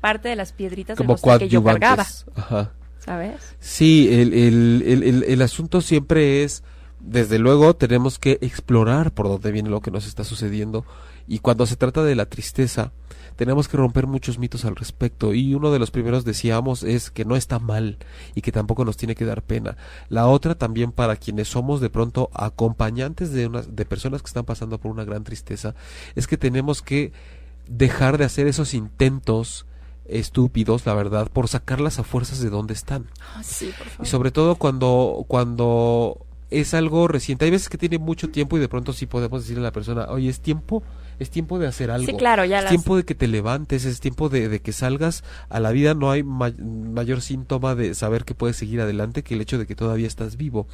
[0.00, 2.06] parte de las piedritas Como costal que yo cargaba.
[2.36, 2.72] Ajá.
[3.04, 3.56] ¿sabes?
[3.60, 6.62] Sí, el, el, el, el, el asunto siempre es,
[7.00, 10.86] desde luego, tenemos que explorar por dónde viene lo que nos está sucediendo.
[11.26, 12.92] Y cuando se trata de la tristeza,
[13.36, 15.34] tenemos que romper muchos mitos al respecto.
[15.34, 17.98] Y uno de los primeros decíamos es que no está mal
[18.34, 19.76] y que tampoco nos tiene que dar pena.
[20.08, 24.44] La otra también para quienes somos de pronto acompañantes de, unas, de personas que están
[24.44, 25.74] pasando por una gran tristeza,
[26.14, 27.12] es que tenemos que
[27.68, 29.66] dejar de hacer esos intentos
[30.06, 33.06] estúpidos, la verdad, por sacarlas a fuerzas de donde están.
[33.34, 34.06] Ah, sí, por favor.
[34.06, 37.44] Y sobre todo cuando, cuando es algo reciente.
[37.44, 40.06] Hay veces que tiene mucho tiempo y de pronto sí podemos decirle a la persona,
[40.08, 40.82] oye, es tiempo,
[41.18, 42.06] es tiempo de hacer algo.
[42.06, 42.70] Sí, claro, ya es las...
[42.70, 45.94] tiempo de que te levantes, es tiempo de, de que salgas a la vida.
[45.94, 49.66] No hay ma- mayor síntoma de saber que puedes seguir adelante que el hecho de
[49.66, 50.66] que todavía estás vivo.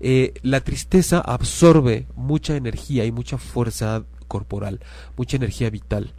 [0.00, 4.80] Eh, la tristeza absorbe mucha energía y mucha fuerza corporal,
[5.16, 6.12] mucha energía vital.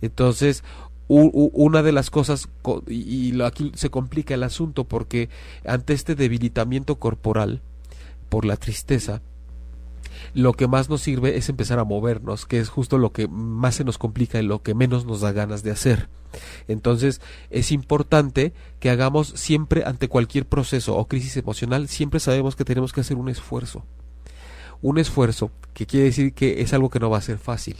[0.00, 0.64] Entonces,
[1.08, 5.28] una de las cosas, co- y, aquí se complica el asunto porque
[5.66, 7.60] ante este debilitamiento corporal
[8.28, 9.20] por la tristeza,
[10.34, 13.76] lo que más nos sirve es empezar a movernos, que es justo lo que más
[13.76, 16.08] se nos complica y lo que menos nos da ganas de hacer.
[16.68, 22.64] Entonces, es importante que hagamos siempre ante cualquier proceso o crisis emocional, siempre sabemos que
[22.64, 23.84] tenemos que hacer un esfuerzo.
[24.82, 27.76] Un esfuerzo que quiere decir que es algo que no va a ser fácil.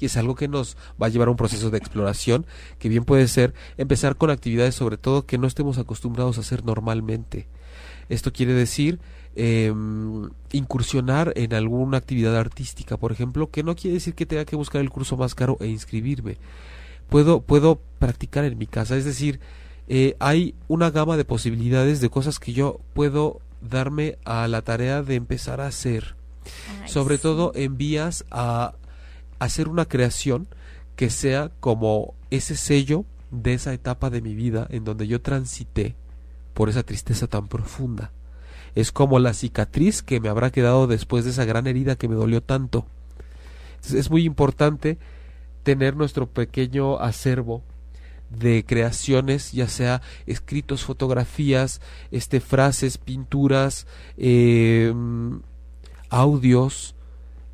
[0.00, 2.46] Y es algo que nos va a llevar a un proceso de exploración,
[2.78, 6.64] que bien puede ser empezar con actividades sobre todo que no estemos acostumbrados a hacer
[6.64, 7.48] normalmente.
[8.08, 9.00] Esto quiere decir
[9.36, 9.72] eh,
[10.52, 14.80] incursionar en alguna actividad artística, por ejemplo, que no quiere decir que tenga que buscar
[14.80, 16.36] el curso más caro e inscribirme.
[17.08, 19.40] Puedo, puedo practicar en mi casa, es decir,
[19.88, 25.02] eh, hay una gama de posibilidades de cosas que yo puedo darme a la tarea
[25.02, 26.14] de empezar a hacer,
[26.86, 28.74] sobre todo en vías a
[29.38, 30.48] hacer una creación
[30.96, 35.94] que sea como ese sello de esa etapa de mi vida en donde yo transité
[36.54, 38.12] por esa tristeza tan profunda.
[38.78, 42.14] Es como la cicatriz que me habrá quedado después de esa gran herida que me
[42.14, 42.86] dolió tanto.
[43.92, 44.98] Es muy importante
[45.64, 47.64] tener nuestro pequeño acervo
[48.30, 51.80] de creaciones, ya sea escritos, fotografías,
[52.12, 54.94] este, frases, pinturas, eh,
[56.08, 56.94] audios.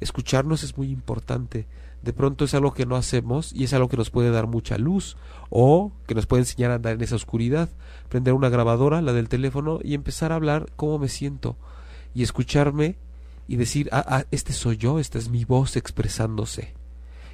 [0.01, 1.67] Escucharnos es muy importante.
[2.05, 4.77] De pronto es algo que no hacemos y es algo que nos puede dar mucha
[4.77, 5.17] luz
[5.49, 7.71] o que nos puede enseñar a andar en esa oscuridad.
[8.11, 11.57] Prender una grabadora, la del teléfono, y empezar a hablar cómo me siento
[12.15, 12.99] y escucharme
[13.49, 16.75] y decir, ah, ah, este soy yo, esta es mi voz expresándose.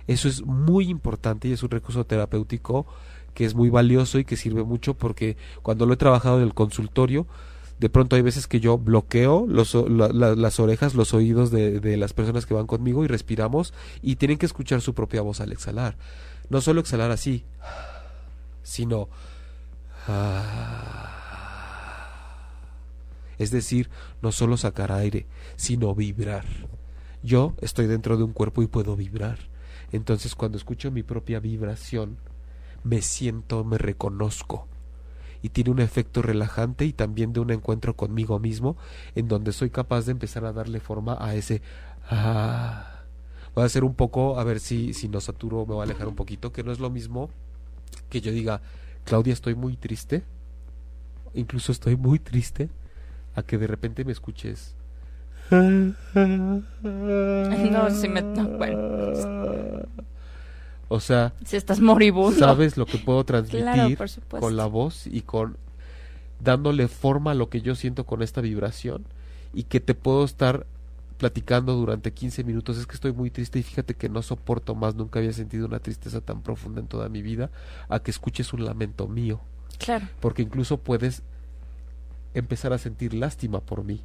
[0.07, 2.87] Eso es muy importante y es un recurso terapéutico
[3.35, 6.55] que es muy valioso y que sirve mucho porque cuando lo he trabajado en el
[6.55, 7.27] consultorio,
[7.81, 12.45] de pronto hay veces que yo bloqueo las orejas, los oídos de, de las personas
[12.45, 15.97] que van conmigo y respiramos y tienen que escuchar su propia voz al exhalar.
[16.51, 17.45] No solo exhalar así,
[18.63, 19.09] sino...
[23.39, 23.89] Es decir,
[24.21, 26.45] no solo sacar aire, sino vibrar.
[27.23, 29.39] Yo estoy dentro de un cuerpo y puedo vibrar.
[29.93, 32.19] Entonces cuando escucho mi propia vibración,
[32.85, 34.69] me siento, me reconozco.
[35.43, 38.77] Y tiene un efecto relajante y también de un encuentro conmigo mismo,
[39.15, 41.63] en donde soy capaz de empezar a darle forma a ese...
[42.09, 42.87] Ah.
[43.55, 46.07] Voy a hacer un poco, a ver si, si no saturo, me voy a alejar
[46.07, 47.31] un poquito, que no es lo mismo
[48.09, 48.61] que yo diga
[49.05, 50.23] Claudia, estoy muy triste,
[51.35, 52.69] incluso estoy muy triste,
[53.35, 54.77] a que de repente me escuches.
[57.71, 58.23] No, si me...
[58.23, 59.13] no, bueno,
[60.93, 62.37] O sea, si estás moribundo.
[62.39, 64.45] sabes lo que puedo transmitir Claro, por supuesto.
[64.47, 65.57] con la voz y con
[66.41, 69.05] dándole forma a lo que yo siento con esta vibración
[69.55, 70.67] y que te puedo estar
[71.17, 74.95] platicando durante 15 minutos es que estoy muy triste y fíjate que no soporto más,
[74.95, 77.51] nunca había sentido una tristeza tan profunda en toda mi vida
[77.89, 79.41] a que escuches un lamento mío,
[79.79, 80.09] Claro.
[80.19, 81.23] porque incluso puedes
[82.35, 84.01] empezar a sentir lástima por mí,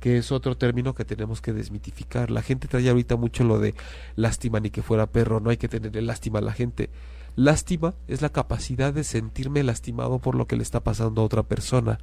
[0.00, 2.30] que es otro término que tenemos que desmitificar.
[2.30, 3.74] La gente trae ahorita mucho lo de
[4.16, 6.90] lástima ni que fuera perro, no hay que tenerle lástima a la gente.
[7.36, 11.42] Lástima es la capacidad de sentirme lastimado por lo que le está pasando a otra
[11.42, 12.00] persona.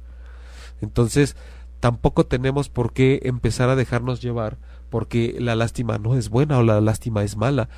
[0.80, 1.36] Entonces,
[1.80, 4.58] tampoco tenemos por qué empezar a dejarnos llevar
[4.90, 7.68] porque la lástima no es buena o la lástima es mala.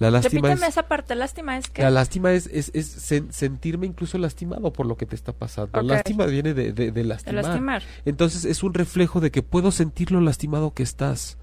[0.00, 1.14] La lástima Repíteme es esa parte.
[1.14, 1.82] Lástima es que...
[1.82, 5.78] la lástima es, es, es sen- sentirme incluso lastimado por lo que te está pasando.
[5.78, 5.84] Ok.
[5.86, 7.44] Lástima viene de, de, de de lastimar.
[7.44, 7.82] lastimar.
[8.06, 11.36] Entonces es un reflejo de que puedo sentir lo lastimado que estás.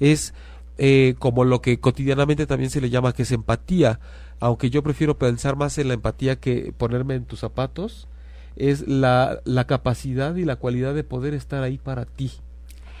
[0.00, 0.32] Es
[0.78, 3.98] eh, como lo que cotidianamente también se le llama que es empatía.
[4.38, 8.06] Aunque yo prefiero pensar más en la empatía que ponerme en tus zapatos,
[8.54, 12.30] es la, la capacidad y la cualidad de poder estar ahí para ti.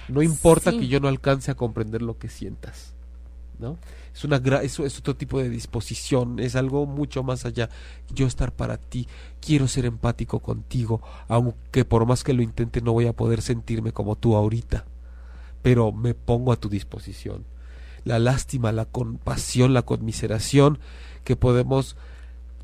[0.08, 0.80] No importa Sí.
[0.80, 2.92] que yo no alcance a comprender lo que sientas.
[3.58, 3.78] ¿no?
[4.16, 4.22] Es,
[4.62, 7.68] eso es otro tipo de disposición, es algo mucho más allá.
[8.14, 9.06] Yo estar para ti,
[9.40, 13.92] quiero ser empático contigo, aunque por más que lo intente no voy a poder sentirme
[13.92, 14.86] como tú ahorita,
[15.62, 17.44] pero me pongo a tu disposición.
[18.04, 20.78] La lástima, la compasión, la conmiseración
[21.24, 21.96] que podemos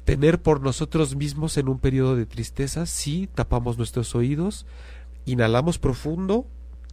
[0.05, 4.67] tener por nosotros mismos en un periodo de tristeza, sí, tapamos nuestros oídos,
[5.27, 6.47] inhalamos profundo,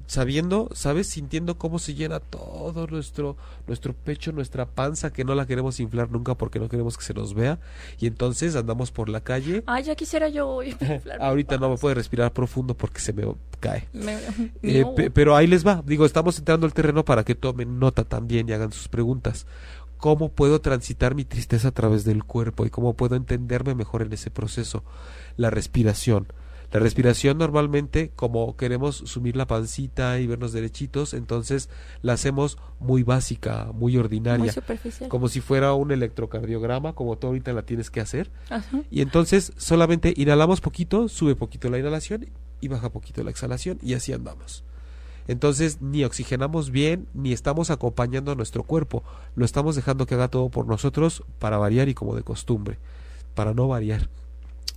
[0.10, 1.06] sabiendo, ¿sabes?
[1.08, 6.10] Sintiendo cómo se llena todo nuestro, nuestro pecho, nuestra panza, que no la queremos inflar
[6.10, 7.60] nunca porque no queremos que se nos vea.
[8.00, 9.64] Y entonces andamos por la calle.
[9.68, 10.76] Ay, ya quisiera yo hoy
[11.20, 13.24] Ahorita no me puede respirar profundo porque se me
[13.60, 13.88] cae.
[13.94, 14.18] Me-
[14.64, 14.96] Eh, no.
[15.14, 15.84] pero ahí les va.
[15.86, 19.46] Digo, estamos entrando al terreno para que tomen nota también y hagan sus preguntas.
[20.00, 24.12] ¿Cómo puedo transitar mi tristeza a través del cuerpo y cómo puedo entenderme mejor en
[24.14, 24.84] ese proceso?
[25.38, 26.26] La respiración.
[26.72, 31.68] La respiración normalmente, como queremos sumir la pancita y vernos derechitos, entonces
[32.04, 35.10] la hacemos muy básica, muy ordinaria, Muy superficial.
[35.10, 38.30] como si fuera un electrocardiograma, como tú ahorita la tienes que hacer.
[38.50, 38.82] Ajá.
[38.92, 42.28] Y entonces solamente inhalamos poquito, sube poquito la inhalación
[42.62, 44.64] y baja poquito la exhalación y así andamos.
[45.28, 49.04] Entonces ni oxigenamos bien ni estamos acompañando a nuestro cuerpo,
[49.36, 52.78] lo estamos dejando que haga todo por nosotros para variar y como de costumbre,
[53.34, 54.08] para no variar.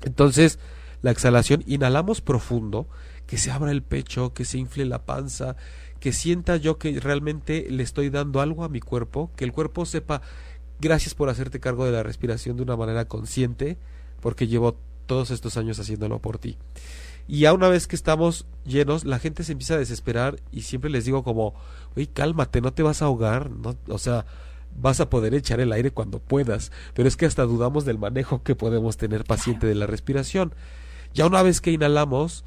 [0.05, 0.59] Entonces
[1.03, 2.89] la exhalación, inhalamos profundo,
[3.27, 5.57] que se abra el pecho, que se infle la panza,
[6.01, 9.87] que sienta yo que realmente le estoy dando algo a mi cuerpo, que el cuerpo
[9.87, 10.23] sepa,
[10.81, 13.79] gracias por hacerte cargo de la respiración de una manera consciente,
[14.21, 16.57] porque llevo todos estos años haciéndolo por ti.
[17.29, 20.91] Y ya una vez que estamos llenos, la gente se empieza a desesperar y siempre
[20.91, 21.55] les digo como,
[21.97, 24.27] oye, cálmate, no te vas a ahogar, no, o sea,
[24.77, 28.43] vas a poder echar el aire cuando puedas, pero es que hasta dudamos del manejo
[28.43, 30.55] que podemos tener paciente de la respiración.
[31.15, 32.45] Ya una vez que inhalamos,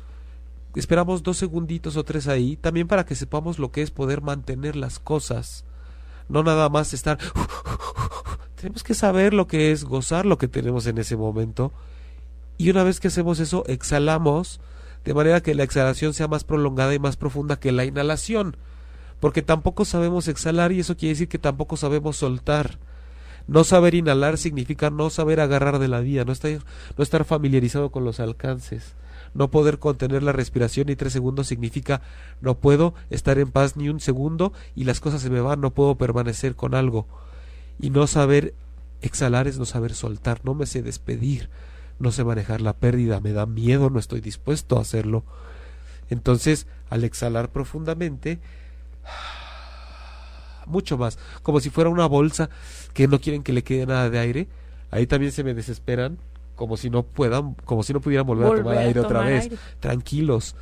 [0.76, 4.76] esperamos dos segunditos o tres ahí, también para que sepamos lo que es poder mantener
[4.76, 5.66] las cosas.
[6.30, 7.18] No nada más estar...
[8.56, 11.72] Tenemos que saber lo que es gozar lo que tenemos en ese momento.
[12.58, 14.60] Y una vez que hacemos eso, exhalamos
[15.04, 18.58] de manera que la exhalación sea más prolongada y más profunda que la inhalación.
[19.20, 22.80] Porque tampoco sabemos exhalar y eso quiere decir que tampoco sabemos soltar.
[23.48, 28.20] No saber inhalar significa no saber agarrar de la vida, no estar, familiarizado con los
[28.20, 28.96] alcances.
[29.34, 32.02] No poder contener la respiración ni tres segundos significa
[32.42, 35.72] no puedo estar en paz ni un segundo y las cosas se me van, no
[35.72, 37.06] puedo permanecer con algo.
[37.80, 38.54] Y no saber
[39.02, 41.50] exhalar es no saber soltar, no me sé despedir,
[42.00, 45.24] no sé manejar la pérdida, me da miedo, no estoy dispuesto a hacerlo.
[46.10, 48.40] Entonces, al exhalar profundamente,
[50.66, 52.50] mucho más, como si fuera una bolsa
[52.94, 54.48] que no quieren que le quede nada de aire,
[54.92, 56.18] ahí también se me desesperan,
[56.56, 59.44] como si no puedan, como si no pudieran volver, a tomar a aire otra vez,
[59.44, 59.58] aire.
[59.80, 60.56] tranquilos.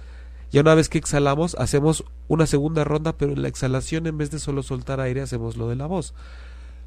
[0.52, 4.30] Ya una vez que exhalamos, hacemos una segunda ronda, pero en la exhalación, en vez
[4.30, 6.14] de solo soltar aire, hacemos lo de la voz.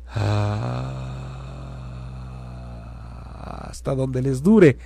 [0.08, 1.36] Ah,
[3.68, 4.76] hasta donde les dure.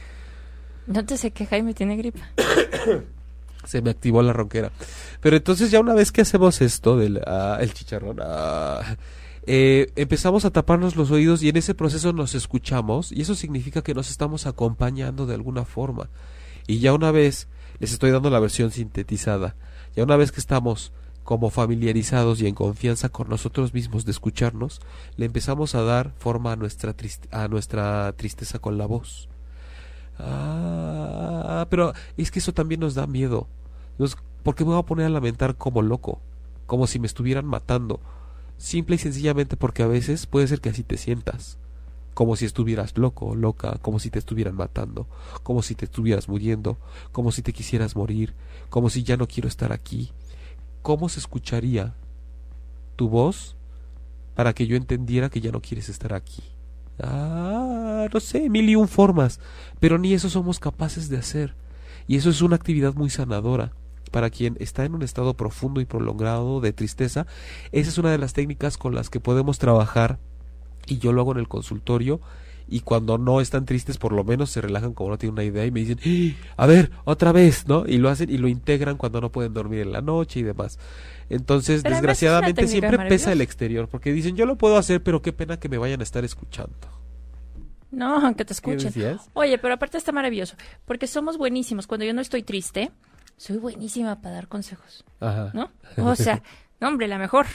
[0.86, 2.30] No te sé que Jaime tiene gripa.
[3.64, 4.72] Se me activó la ronquera.
[5.20, 8.96] Pero entonces ya una vez que hacemos esto del ah, el chicharrón, ah,
[9.46, 13.82] eh, empezamos a taparnos los oídos y en ese proceso nos escuchamos y eso significa
[13.82, 16.08] que nos estamos acompañando de alguna forma.
[16.66, 17.48] Y ya una vez,
[17.78, 19.56] les estoy dando la versión sintetizada,
[19.96, 20.92] ya una vez que estamos
[21.24, 24.80] como familiarizados y en confianza con nosotros mismos de escucharnos,
[25.16, 29.28] le empezamos a dar forma a nuestra, triste- a nuestra tristeza con la voz.
[30.24, 33.46] Ah, pero es que eso también nos da miedo.
[33.98, 36.20] Nos, ¿Por qué me voy a poner a lamentar como loco?
[36.66, 38.00] Como si me estuvieran matando.
[38.56, 41.58] Simple y sencillamente porque a veces puede ser que así te sientas.
[42.14, 45.06] Como si estuvieras loco loca, como si te estuvieran matando,
[45.42, 46.76] como si te estuvieras muriendo,
[47.12, 48.34] como si te quisieras morir,
[48.68, 50.10] como si ya no quiero estar aquí.
[50.82, 51.94] ¿Cómo se escucharía
[52.96, 53.56] tu voz
[54.34, 56.42] para que yo entendiera que ya no quieres estar aquí?
[56.98, 57.59] Ah,
[58.08, 59.40] no sé, mil y un formas,
[59.78, 61.54] pero ni eso somos capaces de hacer.
[62.06, 63.72] Y eso es una actividad muy sanadora.
[64.10, 67.26] Para quien está en un estado profundo y prolongado de tristeza,
[67.70, 70.18] esa es una de las técnicas con las que podemos trabajar
[70.86, 72.20] y yo lo hago en el consultorio
[72.70, 75.66] y cuando no están tristes por lo menos se relajan como no tienen una idea
[75.66, 75.98] y me dicen,
[76.56, 76.62] ¡Ah!
[76.64, 77.84] a ver, otra vez, ¿no?
[77.86, 80.78] Y lo hacen y lo integran cuando no pueden dormir en la noche y demás.
[81.28, 85.32] Entonces, Pero desgraciadamente siempre pesa el exterior porque dicen, yo lo puedo hacer, pero qué
[85.32, 86.99] pena que me vayan a estar escuchando.
[87.90, 89.18] No, aunque te ¿Qué escuchen.
[89.34, 91.86] Oye, pero aparte está maravilloso, porque somos buenísimos.
[91.86, 92.90] Cuando yo no estoy triste,
[93.36, 95.50] soy buenísima para dar consejos, Ajá.
[95.54, 95.70] ¿no?
[95.96, 96.42] O sea,
[96.80, 97.46] no, hombre, la mejor.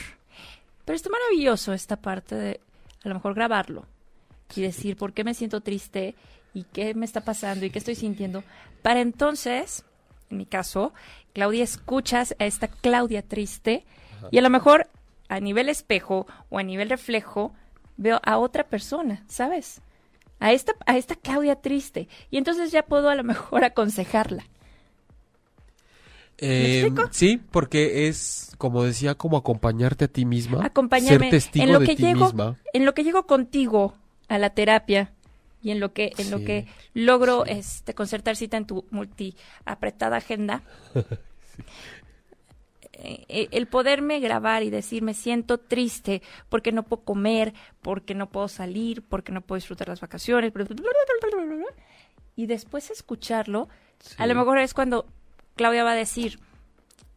[0.84, 2.60] Pero está maravilloso esta parte de,
[3.04, 3.86] a lo mejor grabarlo
[4.54, 6.14] y decir por qué me siento triste
[6.54, 8.44] y qué me está pasando y qué estoy sintiendo.
[8.82, 9.84] Para entonces,
[10.30, 10.92] en mi caso,
[11.32, 13.84] Claudia, escuchas a esta Claudia triste
[14.30, 14.88] y a lo mejor
[15.28, 17.52] a nivel espejo o a nivel reflejo
[17.96, 19.82] veo a otra persona, ¿sabes?
[20.38, 22.08] A esta, a esta Claudia triste.
[22.30, 24.44] Y entonces ya puedo a lo mejor aconsejarla.
[26.38, 27.08] Eh, explico?
[27.12, 30.64] sí, porque es, como decía, como acompañarte a ti misma.
[30.66, 32.58] Acompáñame Ser testigo en lo de que ti llego, misma.
[32.74, 33.94] en lo que llego contigo
[34.28, 35.12] a la terapia
[35.62, 37.52] y en lo que, en lo Sí, que logro sí.
[37.52, 39.34] este concertar cita en tu multi
[39.64, 40.62] apretada agenda.
[40.94, 41.04] Eh,
[42.98, 48.30] Eh, el poderme grabar y decir me siento triste porque no puedo comer, porque no
[48.30, 50.50] puedo salir, porque no puedo disfrutar las vacaciones,
[52.36, 53.68] y después escucharlo,
[54.16, 55.06] a lo mejor es cuando
[55.56, 56.38] Claudia va a decir,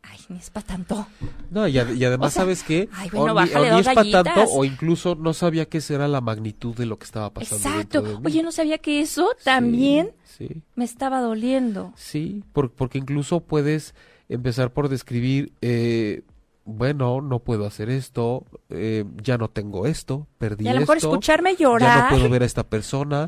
[0.02, 1.08] ay, ni es para tanto.
[1.50, 2.90] No, y, además, ¿sabes qué?
[2.92, 6.20] Ay, bueno, o, ni, ni es para tanto, o incluso no sabía qué era la
[6.20, 7.70] magnitud de lo que estaba pasando.
[7.70, 8.22] Exacto.
[8.24, 11.94] Oye, no sabía que eso también sí, me estaba doliendo.
[11.96, 13.96] Sí, porque incluso puedes
[14.30, 16.22] empezar por describir, eh,
[16.66, 20.98] bueno, no puedo hacer esto, eh, ya no tengo esto, perdí Y a lo mejor
[20.98, 22.10] esto, escucharme ya no llorar.
[22.10, 23.26] puedo ver a esta persona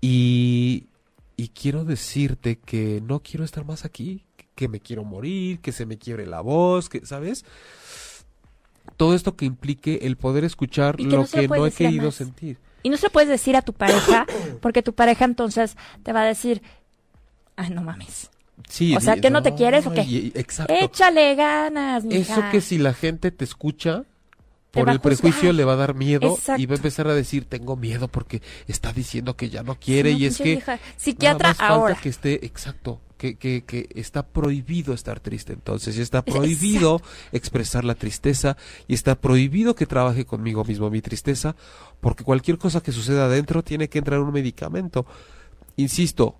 [0.00, 0.86] y,
[1.36, 4.24] y quiero decirte que no quiero estar más aquí,
[4.54, 7.44] que me quiero morir, que se me quiebre la voz, que, ¿sabes?
[8.96, 11.70] Todo esto que implique el poder escuchar que lo no se lo que no he
[11.70, 12.14] querido más.
[12.14, 12.58] sentir.
[12.82, 14.26] Y no se lo puedes decir a tu pareja,
[14.62, 16.62] porque tu pareja entonces te va a decir,
[17.56, 18.30] ay, no mames.
[18.68, 20.32] Sí, O sea, ¿que no te quieres o qué?
[20.34, 20.74] exacto.
[20.74, 22.32] Échale ganas, mija.
[22.32, 24.04] Eso que si la gente te escucha,
[24.70, 27.76] por el prejuicio le va a dar miedo y va a empezar a decir, tengo
[27.76, 30.56] miedo porque está diciendo que ya no quiere no, y es que...
[30.56, 31.94] nada Psiquiatra falta ahora.
[31.94, 37.00] que esté, exacto, que, que, que está prohibido estar triste entonces, y está prohibido
[37.32, 38.56] expresar la tristeza
[38.86, 41.56] y está prohibido que trabaje conmigo mismo mi tristeza,
[42.00, 45.06] porque cualquier cosa que suceda adentro tiene que entrar un medicamento.
[45.76, 46.36] Insisto,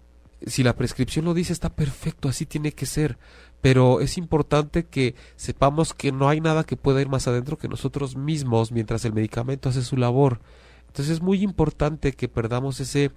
[0.46, 3.18] si la prescripción lo dice está perfecto, así tiene que ser,
[3.60, 7.68] pero es importante que sepamos que no hay nada que pueda ir más adentro que
[7.68, 10.40] nosotros mismos mientras el medicamento hace su labor.
[10.86, 13.10] Entonces es muy importante que perdamos ese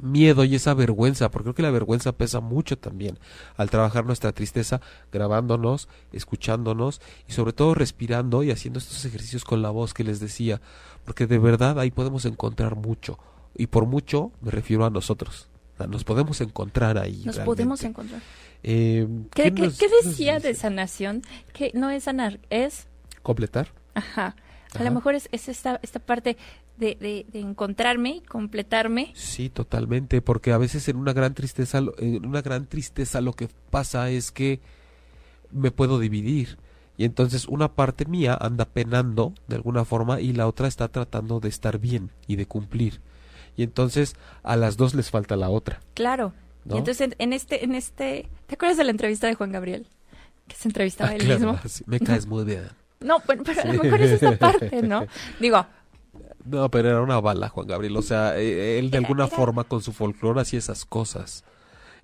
[0.00, 3.18] miedo y esa vergüenza, porque creo que la vergüenza pesa mucho también
[3.56, 4.80] al trabajar nuestra tristeza,
[5.12, 10.18] grabándonos, escuchándonos y sobre todo respirando y haciendo estos ejercicios con la voz que les
[10.18, 10.60] decía,
[11.04, 13.18] porque de verdad ahí podemos encontrar mucho
[13.54, 15.51] y por mucho me refiero a nosotros.
[15.88, 17.22] Nos podemos encontrar ahí.
[17.24, 17.44] Nos realmente.
[17.44, 18.20] podemos encontrar.
[18.62, 21.22] Eh, ¿Qué, qué- nos- qué nos decía de sanación?
[21.52, 22.86] Que no es sanar, es
[23.22, 23.68] completar?
[23.94, 24.26] Ajá.
[24.26, 24.84] A Ajá.
[24.84, 26.36] lo mejor es, es esta, esta parte
[26.76, 29.12] de, de, de encontrarme y completarme.
[29.14, 33.48] Sí, totalmente, porque a veces en una gran tristeza, en una gran tristeza lo que
[33.70, 34.60] pasa es que
[35.50, 36.56] me puedo dividir
[36.96, 41.40] y entonces una parte mía anda penando de alguna forma y la otra está tratando
[41.40, 43.00] de estar bien y de cumplir.
[43.56, 45.80] Y entonces a las dos les falta la otra.
[45.94, 46.32] Claro.
[46.64, 46.76] ¿No?
[46.76, 49.86] Y entonces en, en este, en este, ¿te acuerdas de la entrevista de Juan Gabriel?
[50.48, 51.60] Que se entrevistaba Ah, él claro, mismo.
[51.68, 52.68] sí, me caes muy bien.
[53.02, 55.04] No, pero, pero a lo mejor es esta parte, ¿no?
[55.40, 55.66] Digo,
[56.44, 57.96] No, pero era una bala, Juan Gabriel.
[57.96, 61.42] O sea, eh, él de Era- alguna era- forma con su folclore hacía esas cosas.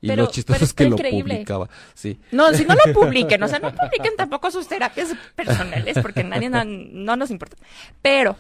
[0.01, 1.68] Y Pero- lo chistoso es que lo publicaba.
[1.94, 2.18] Sí.
[2.32, 6.49] no, si no lo publiquen, o sea, no publiquen tampoco sus terapias personales porque nadie
[6.51, 7.57] no, no nos importa.
[8.03, 8.34] Pero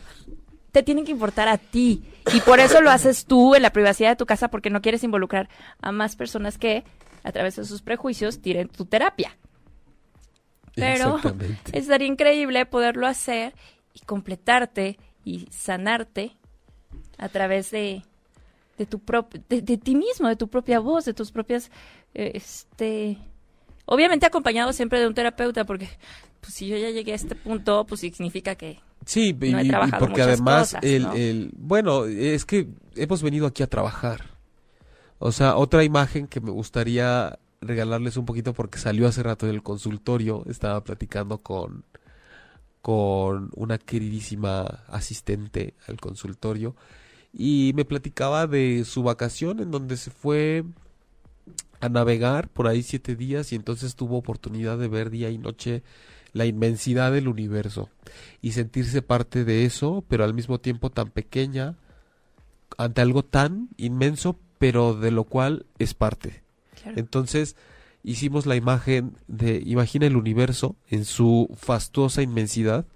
[0.72, 2.02] te tienen que importar a ti
[2.34, 5.02] y por eso lo haces tú en la privacidad de tu casa porque no quieres
[5.02, 5.48] involucrar
[5.80, 6.84] a más personas que
[7.24, 9.36] a través de sus prejuicios tiren tu terapia.
[10.74, 11.18] Pero
[11.72, 13.54] estaría increíble poderlo hacer
[13.94, 16.36] y completarte y sanarte
[17.16, 18.02] a través de
[18.76, 21.68] de tu prop- de, de ti mismo, de tu propia voz, de tus propias,
[22.14, 23.18] eh, este,
[23.86, 25.88] obviamente acompañado siempre de un terapeuta, porque
[26.40, 28.78] pues si yo ya llegué a este punto, pues significa que
[29.08, 31.12] Sí, y, No he y- y trabajado porque además, cosas, el, ¿no?
[31.14, 34.36] el- bueno, es que hemos venido aquí a trabajar.
[35.18, 39.54] O sea, otra imagen que me gustaría regalarles un poquito porque salió hace rato en
[39.54, 41.84] el consultorio, estaba platicando con,
[42.82, 46.76] con una queridísima asistente al consultorio
[47.32, 50.64] y me platicaba de su vacación en donde se fue
[51.80, 55.82] a navegar por ahí siete días y entonces tuvo oportunidad de ver día y noche
[56.38, 57.90] la inmensidad del universo
[58.40, 61.74] y sentirse parte de eso, pero al mismo tiempo tan pequeña
[62.76, 66.42] ante algo tan inmenso, pero de lo cual es parte.
[66.80, 67.56] claro, Entonces
[68.04, 72.86] hicimos la imagen de, imagina el universo en su fastuosa inmensidad,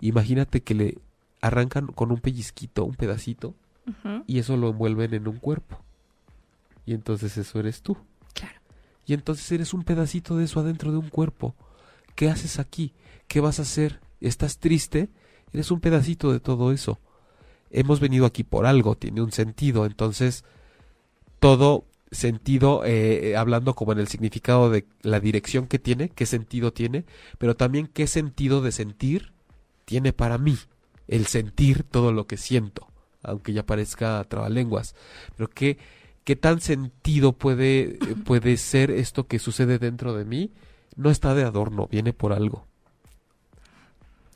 [0.00, 0.98] imagínate que le
[1.42, 3.54] arrancan con un pellizquito, un pedacito,
[4.26, 5.82] y eso lo envuelven en un cuerpo.
[6.86, 7.96] Y entonces eso eres tú.
[8.34, 8.60] claro.
[9.06, 11.54] Y entonces eres un pedacito de eso adentro de un cuerpo.
[12.18, 12.94] ¿Qué haces aquí?
[13.28, 14.00] ¿Qué vas a hacer?
[14.20, 15.08] ¿Estás triste?
[15.52, 16.98] Eres un pedacito de todo eso.
[17.70, 19.86] Hemos venido aquí por algo, tiene un sentido.
[19.86, 20.42] Entonces,
[21.38, 26.26] todo sentido, eh, eh, hablando como en el significado de la dirección que tiene, qué
[26.26, 27.04] sentido tiene,
[27.38, 29.30] pero también qué sentido de sentir
[29.84, 30.58] tiene para mí.
[31.06, 32.88] El sentir todo lo que siento,
[33.22, 34.96] aunque ya parezca trabalenguas.
[35.36, 35.78] Pero qué,
[36.24, 40.50] qué tan sentido puede, eh, puede ser esto que sucede dentro de mí.
[40.98, 42.66] No está de adorno, viene por algo.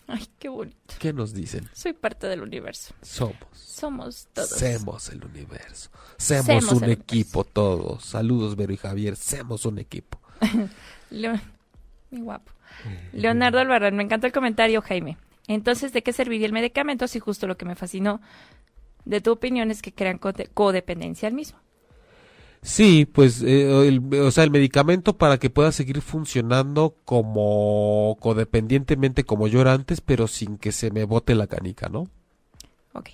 [0.07, 0.95] Ay, qué bonito.
[0.99, 1.69] ¿Qué nos dicen?
[1.73, 2.95] Soy parte del universo.
[3.03, 3.37] Somos.
[3.53, 4.49] Somos todos.
[4.51, 5.91] Semos el universo.
[6.19, 8.05] Semos Semos un equipo todos.
[8.05, 9.17] Saludos, Vero y Javier.
[9.17, 10.21] Semos un equipo.
[11.11, 12.53] Muy guapo.
[13.13, 15.17] Leonardo Albarrán, me encantó el comentario, Jaime.
[15.49, 18.21] Entonces, ¿de qué serviría el medicamento si justo lo que me fascinó
[19.05, 21.59] de tu opinión es que crean code- codependencia al mismo?
[22.63, 29.25] Sí, pues, eh, el- o sea, el medicamento para que pueda seguir funcionando como codependientemente
[29.25, 32.09] como yo era antes, pero sin que se me bote la canica, ¿no?
[32.93, 33.09] Ok.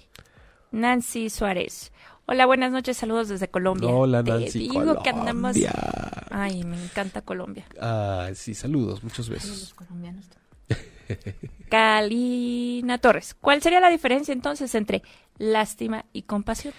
[0.70, 1.92] Nancy Suárez.
[2.26, 3.88] Hola, buenas noches, saludos desde Colombia.
[3.88, 4.59] Hola, Te Nancy.
[4.59, 5.55] digo que andamos...
[5.55, 6.26] Colombia.
[6.30, 7.64] Ay, me encanta Colombia.
[7.80, 9.72] Ah, sí, saludos, muchos besos.
[9.72, 10.26] colombianos.
[11.70, 13.34] Kalina Torres.
[13.40, 15.03] ¿Cuál sería la diferencia entonces entre
[15.38, 16.74] lástima y compasión?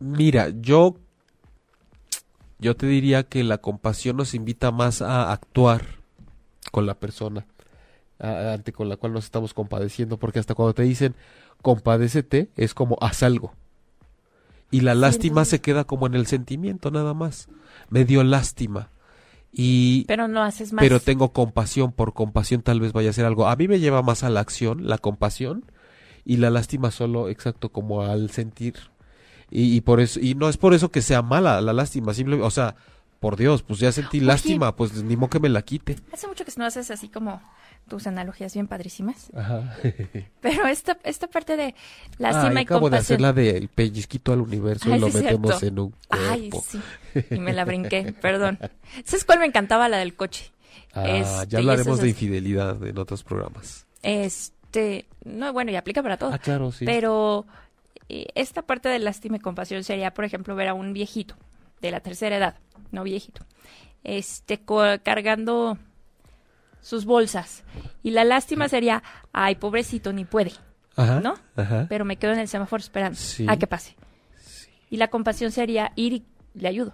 [0.00, 0.96] Mira, yo
[2.58, 5.84] yo te diría que la compasión nos invita más a actuar
[6.72, 7.46] con la persona
[8.18, 11.14] a- ante con la cual nos estamos compadeciendo, porque hasta cuando te dicen
[11.62, 13.52] compadécete es como haz algo.
[14.70, 17.48] Y la lástima se queda como en el sentimiento nada más.
[17.88, 18.90] Me dio lástima.
[19.50, 20.82] Y Pero no haces más.
[20.82, 23.48] pero tengo compasión, por compasión tal vez vaya a hacer algo.
[23.48, 25.64] A mí me lleva más a la acción, la compasión,
[26.24, 28.74] y la lástima solo, exacto, como al sentir.
[29.50, 32.46] Y, y por eso, y no es por eso que sea mala la lástima, simplemente,
[32.46, 32.74] o sea,
[33.20, 34.26] por Dios, pues ya sentí Oye.
[34.26, 35.96] lástima, pues ni modo que me la quite.
[36.12, 37.40] Hace mucho que no haces así como
[37.88, 39.30] tus analogías bien padrísimas.
[39.34, 39.76] Ajá.
[40.40, 41.74] Pero esta, esta parte de
[42.18, 43.22] lástima Ay, y acabo de hacer compasión.
[43.22, 45.66] la del pellizquito al universo Ay, y lo sí metemos cierto.
[45.66, 46.66] en un Ay, cuerpo.
[46.70, 46.80] sí.
[47.34, 48.58] Y me la brinqué, perdón.
[49.04, 49.88] ¿Sabes cuál me encantaba?
[49.88, 50.52] La del coche.
[50.92, 53.86] Ah, Este, ya hablaremos de infidelidad en otros programas.
[54.02, 56.32] Este, no, bueno, y aplica para todo.
[56.32, 56.84] Ah, claro, sí.
[56.84, 57.46] Pero
[58.08, 61.36] esta parte de lástima y compasión sería, por ejemplo, ver a un viejito
[61.80, 62.56] de la tercera edad,
[62.90, 63.44] no viejito,
[64.04, 64.60] este,
[65.02, 65.78] cargando
[66.80, 67.64] sus bolsas.
[68.02, 69.02] Y la lástima sería,
[69.32, 70.52] ay, pobrecito, ni puede,
[70.96, 71.20] Ajá.
[71.20, 71.34] ¿no?
[71.56, 71.86] Ajá.
[71.88, 73.46] pero me quedo en el semáforo esperando Sí.
[73.48, 73.96] a que pase.
[74.90, 76.92] Y la compasión sería ir y le ayudo.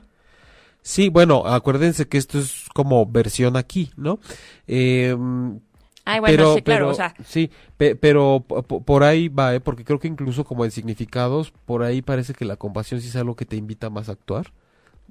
[0.83, 4.19] Sí, bueno, acuérdense que esto es como versión aquí, ¿no?
[4.67, 5.17] Eh,
[6.07, 9.29] Ay, bueno, pero, sí, claro, pero- o sea, sí, pe- pero po- po- por ahí
[9.29, 9.61] va, ¿eh?
[9.61, 13.17] porque creo que incluso como en significados, por ahí parece que la compasión sí es
[13.17, 14.53] algo que te invita más a actuar.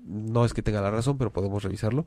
[0.06, 2.06] No es que tenga la razón, pero podemos revisarlo.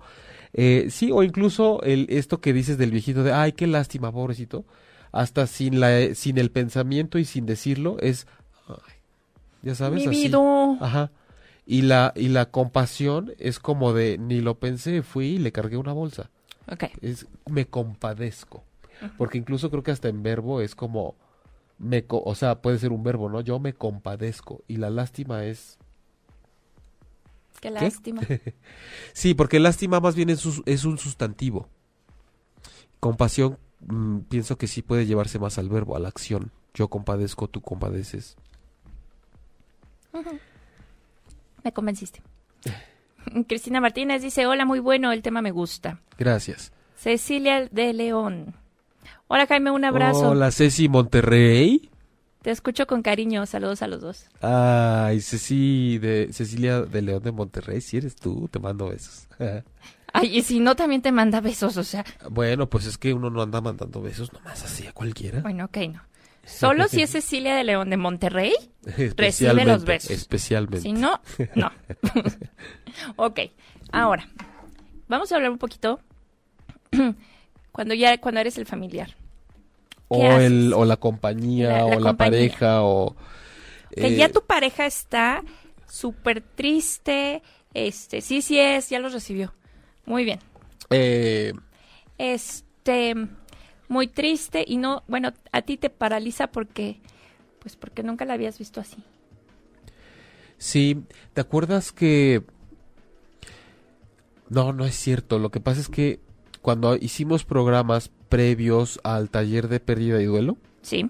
[0.52, 4.64] Eh, sí, o incluso el, esto que dices del viejito de, ay, qué lástima, pobrecito.
[5.12, 8.26] Hasta sin, la, sin el pensamiento y sin decirlo, es,
[8.68, 8.76] ay,
[9.62, 10.26] ya sabes, mi así.
[10.28, 10.38] vida.
[10.80, 11.10] Ajá.
[11.64, 15.76] Y la, y la compasión es como de, ni lo pensé, fui y le cargué
[15.78, 16.30] una bolsa.
[16.70, 18.62] Ok, Es, me compadezco.
[19.18, 21.14] Porque incluso creo que hasta en verbo es como,
[21.78, 23.40] me, o sea, puede ser un verbo, ¿no?
[23.40, 24.62] Yo me compadezco.
[24.68, 25.78] Y la lástima es,
[27.60, 28.22] qué lástima.
[29.12, 31.68] sí, porque lástima más bien es, un- es un sustantivo.
[33.00, 36.50] Compasión, mm, pienso que sí puede llevarse más al verbo, a la acción.
[36.74, 38.36] Yo compadezco, tú compadeces.
[41.62, 42.22] Me convenciste.
[43.48, 46.00] Cristina Martínez dice, hola, muy bueno, el tema me gusta.
[46.18, 46.72] Gracias.
[46.96, 48.54] Cecilia de León.
[49.28, 50.30] Hola Jaime, un abrazo.
[50.30, 51.90] Hola, Ceci Monterrey.
[52.42, 53.44] Te escucho con cariño.
[53.46, 54.26] Saludos a los dos.
[54.40, 59.26] Ay, Ceci de, Cecilia de León de Monterrey, si eres tú, te mando besos.
[60.12, 62.04] Ay, y si no, también te manda besos, o sea.
[62.30, 65.40] bueno, pues es que uno no anda mandando besos nomás así a cualquiera.
[65.40, 66.02] Bueno, ok, no.
[66.44, 68.54] Solo si es Cecilia de León de Monterrey,
[69.16, 70.12] recibe los besos.
[70.12, 70.82] Especialmente.
[70.82, 71.20] Si no,
[71.56, 71.72] no.
[73.16, 73.40] ok,
[73.90, 74.28] ahora,
[75.08, 76.00] vamos a hablar un poquito
[77.76, 79.16] cuando ya, cuando eres el familiar.
[80.08, 82.16] o, ¿Qué el, o la compañía, la o la compañía.
[82.16, 83.16] pareja, o...
[83.98, 85.42] Que eh, ya tu pareja está
[85.86, 87.42] súper triste,
[87.74, 89.54] este, sí, sí es, ya los recibió.
[90.06, 90.40] Muy bien.
[90.90, 91.52] eh,
[92.18, 93.14] Este,
[93.88, 97.00] muy triste y no, bueno, a ti te paraliza porque,
[97.60, 99.04] pues porque nunca la habías visto así.
[100.58, 101.04] Sí,
[101.34, 102.42] ¿te acuerdas que...
[104.48, 105.38] No, no es cierto.
[105.38, 106.20] Lo que pasa es que
[106.66, 111.08] cuando hicimos programas previos al taller de pérdida y duelo, Sí.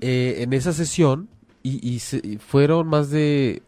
[0.00, 1.28] eh, en esa sesión,
[1.62, 3.62] y, y se- y fueron más de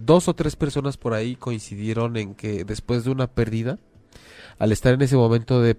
[0.00, 3.80] dos o tres personas por ahí coincidieron en que después de una pérdida,
[4.60, 5.76] al estar en ese momento de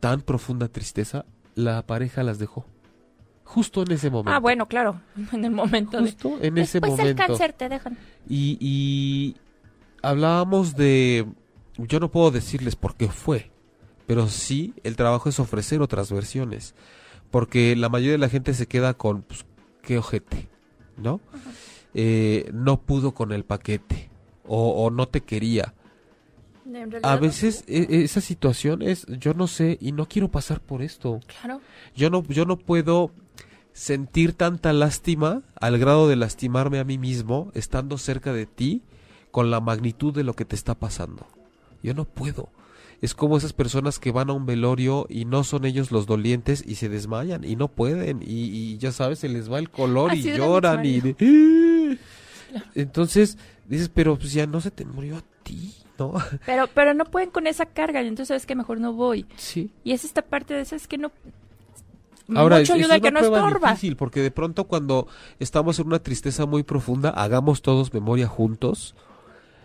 [0.00, 2.64] tan profunda tristeza, la pareja las dejó.
[3.44, 4.30] Justo en ese momento.
[4.34, 4.98] Ah, bueno, claro,
[5.32, 6.04] en el momento de...
[6.04, 7.04] Justo en ese Después momento.
[7.22, 7.98] del cáncer te dejan.
[8.26, 9.36] Y, y
[10.00, 11.26] hablábamos de...
[11.78, 13.50] Yo no puedo decirles por qué fue,
[14.06, 16.74] pero sí el trabajo es ofrecer otras versiones.
[17.30, 19.46] Porque la mayoría de la gente se queda con, pues,
[19.82, 20.48] qué ojete,
[20.96, 21.20] ¿no?
[21.94, 24.10] Eh, no pudo con el paquete
[24.46, 25.74] o, o no te quería.
[27.02, 31.20] A veces e- esa situación es, yo no sé y no quiero pasar por esto.
[31.26, 31.60] Claro.
[31.94, 33.10] Yo no, yo no puedo
[33.72, 38.82] sentir tanta lástima al grado de lastimarme a mí mismo estando cerca de ti
[39.30, 41.26] con la magnitud de lo que te está pasando.
[41.82, 42.48] Yo no puedo.
[43.00, 46.62] Es como esas personas que van a un velorio y no son ellos los dolientes
[46.66, 50.12] y se desmayan y no pueden y, y ya sabes, se les va el color
[50.12, 51.00] Así y lloran y...
[51.00, 51.98] de-
[52.74, 56.12] Entonces dices, pero pues ya no se te murió a ti, ¿no?
[56.46, 59.26] Pero, pero no pueden con esa carga y entonces sabes que mejor no voy.
[59.36, 59.70] Sí.
[59.84, 61.10] Y es esta parte de eso, es que no...
[62.34, 63.68] Ahora, Mucho es, es ayuda una que no prueba estorba.
[63.70, 65.08] difícil porque de pronto cuando
[65.40, 68.94] estamos en una tristeza muy profunda, hagamos todos memoria juntos.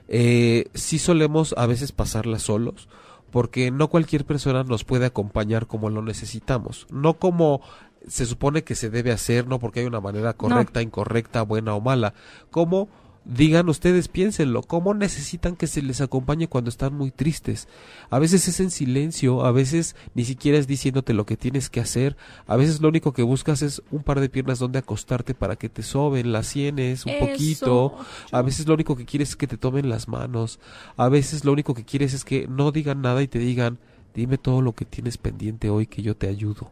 [0.07, 2.87] Eh, sí solemos a veces pasarla solos
[3.31, 7.61] porque no cualquier persona nos puede acompañar como lo necesitamos, no como
[8.07, 11.81] se supone que se debe hacer, no porque hay una manera correcta, incorrecta, buena o
[11.81, 12.13] mala,
[12.51, 12.87] como
[13.28, 17.67] digan ustedes, piénsenlo, cómo necesitan que se les acompañe cuando están muy tristes.
[18.09, 21.82] A veces es en silencio, a veces ni siquiera es diciéndote lo que tienes que
[21.82, 22.15] hacer,
[22.47, 25.69] a veces lo único que buscas es un par de piernas donde acostarte para que
[25.69, 27.25] te soben las sienes un Eso.
[27.25, 27.97] poquito,
[28.32, 30.59] a veces lo único que quieres es que te tomen las manos,
[30.95, 33.78] a veces lo único que quieres es que no digan nada y te digan,
[34.13, 36.71] dime todo lo que tienes pendiente hoy que yo te ayudo.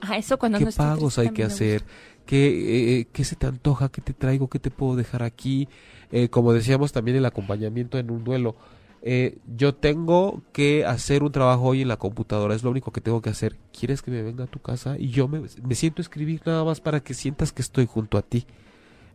[0.00, 1.84] Ah, eso cuando ¿Qué no pagos hay que hacer?
[2.28, 3.88] ¿Qué, eh, ¿Qué se te antoja?
[3.88, 4.48] ¿Qué te traigo?
[4.48, 5.66] ¿Qué te puedo dejar aquí?
[6.12, 8.54] Eh, como decíamos también el acompañamiento en un duelo.
[9.00, 13.00] Eh, yo tengo que hacer un trabajo hoy en la computadora, es lo único que
[13.00, 13.56] tengo que hacer.
[13.72, 14.98] ¿Quieres que me venga a tu casa?
[14.98, 18.44] Y yo me, siento escribir nada más para que sientas que estoy junto a ti.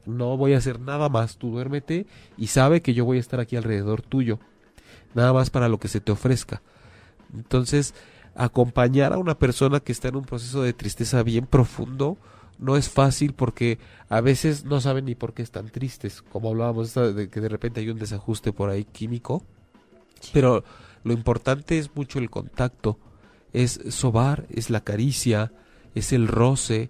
[0.07, 3.39] No voy a hacer nada más, tú duérmete y sabe que yo voy a estar
[3.39, 4.39] aquí alrededor tuyo.
[5.14, 6.64] Nada más para lo que se te ofrezca.
[7.32, 7.93] Entonces,
[8.34, 12.18] acompañar a una persona que está en un proceso de tristeza bien profundo
[12.64, 13.78] no es fácil porque
[14.09, 17.82] a veces no saben ni por qué están tristes, como hablábamos de que de repente
[17.82, 19.43] hay un desajuste por ahí químico,
[20.32, 20.64] pero
[21.03, 22.97] lo importante es mucho el contacto,
[23.51, 25.51] es sobar, es la caricia,
[25.93, 26.89] es el roce,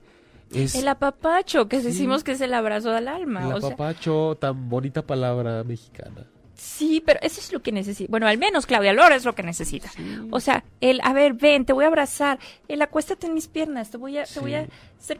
[0.53, 1.87] es El apapacho, que Sí.
[1.87, 3.47] decimos que es el abrazo al alma.
[3.47, 6.27] el o sea, apapacho, tan bonita palabra mexicana.
[6.55, 8.09] sí, pero eso es lo que necesita.
[8.11, 9.89] Bueno, al menos Claudia Lora es lo que necesita.
[10.29, 12.37] O sea, el, a ver, ven, te voy a abrazar.
[12.67, 14.67] El acuéstate en mis piernas, te voy a, te voy a
[14.99, 15.19] hacer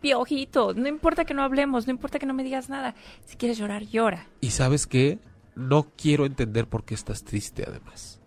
[0.00, 0.74] piojito.
[0.74, 2.94] No importa que no hablemos, no importa que no me digas nada.
[3.24, 4.26] Si quieres llorar, llora.
[4.40, 5.18] Y sabes qué,
[5.54, 8.20] no quiero entender por qué estás triste además.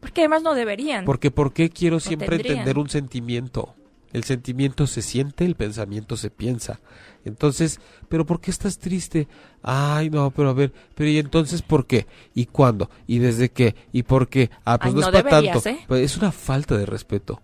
[0.00, 1.04] Porque además no deberían.
[1.04, 2.58] Porque ¿por qué quiero siempre tendrían.
[2.58, 3.74] entender un sentimiento?
[4.12, 6.80] El sentimiento se siente, el pensamiento se piensa.
[7.24, 9.28] Entonces, ¿pero por qué estás triste?
[9.62, 12.06] Ay, no, pero a ver, pero ¿y entonces por qué?
[12.34, 12.90] ¿Y cuándo?
[13.06, 13.76] ¿Y desde qué?
[13.92, 14.50] ¿Y por qué?
[14.64, 15.68] Ah, pues Ay, no, no es para tanto.
[15.68, 15.78] ¿eh?
[15.86, 17.40] Pues es una falta de respeto.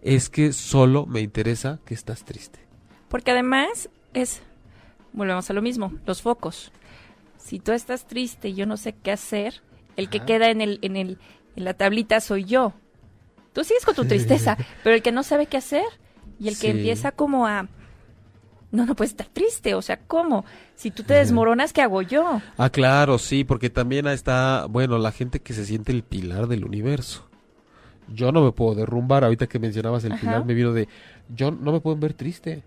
[0.00, 2.67] Es que solo me interesa que estás triste.
[3.08, 4.42] Porque además es,
[5.12, 6.72] volvemos a lo mismo, los focos.
[7.38, 9.62] Si tú estás triste y yo no sé qué hacer,
[9.96, 11.18] el que queda en el, en el,
[11.56, 12.74] en la tablita soy yo.
[13.52, 15.86] Tú sigues con tu tristeza, pero el que no sabe qué hacer
[16.38, 17.68] y el que empieza como a
[18.70, 20.44] no, no puedes estar triste, o sea, ¿cómo?
[20.74, 22.42] Si tú te desmoronas, ¿qué hago yo?
[22.58, 26.64] Ah, claro, sí, porque también está, bueno, la gente que se siente el pilar del
[26.64, 27.26] universo.
[28.14, 30.20] Yo no me puedo derrumbar, ahorita que mencionabas el Ajá.
[30.20, 30.88] pilar, me vino de,
[31.34, 32.62] yo no me pueden ver triste.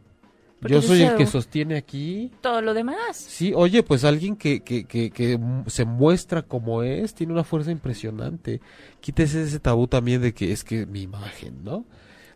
[0.62, 2.32] Porque Yo soy el que sostiene aquí.
[2.40, 3.18] Todo lo demás.
[3.18, 7.72] Sí, oye, pues alguien que, que, que, que se muestra como es, tiene una fuerza
[7.72, 8.62] impresionante.
[9.00, 11.84] Quítese ese tabú también de que es que mi imagen, ¿no?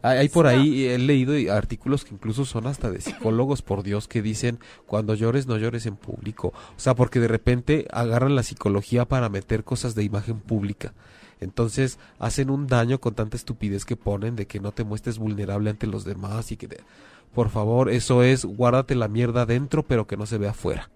[0.01, 4.07] Hay, hay por ahí, he leído artículos que incluso son hasta de psicólogos, por Dios,
[4.07, 4.57] que dicen,
[4.88, 6.47] cuando llores, no llores en público.
[6.49, 10.93] O sea, porque de repente agarran la psicología para meter cosas de imagen pública.
[11.41, 15.69] Entonces hacen un daño con tanta estupidez que ponen de que no te muestres vulnerable
[15.69, 16.67] ante los demás y que...
[16.69, 16.84] te-
[17.34, 20.89] Por favor, eso es, guárdate la mierda dentro, pero que no se vea afuera.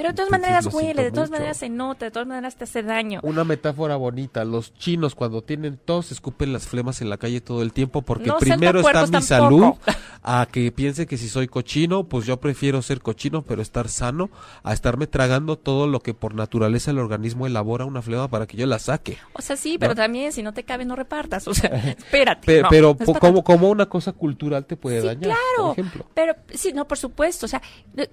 [0.00, 1.38] Pero de todas maneras siento huele, de todas mucho.
[1.40, 3.20] maneras se nota, de todas maneras te hace daño.
[3.22, 7.60] Una metáfora bonita, los chinos cuando tienen tos escupen las flemas en la calle todo
[7.60, 9.78] el tiempo porque No primero está mi salud tampoco.
[10.22, 14.30] a que piense que si soy cochino, pues yo prefiero ser cochino pero estar sano
[14.62, 18.56] a estarme tragando todo lo que por naturaleza el organismo elabora una flema para que
[18.56, 19.18] yo la saque.
[19.34, 19.96] O sea, sí, pero ¿No?
[19.96, 21.46] también si no te cabe no repartas.
[21.46, 22.46] O sea, espérate.
[22.46, 25.40] Pe- no, pero es como, como una cosa cultural te puede Sí, dañar, claro.
[25.58, 26.06] por ejemplo.
[26.14, 27.44] Pero sí, no, por supuesto.
[27.46, 27.60] O sea,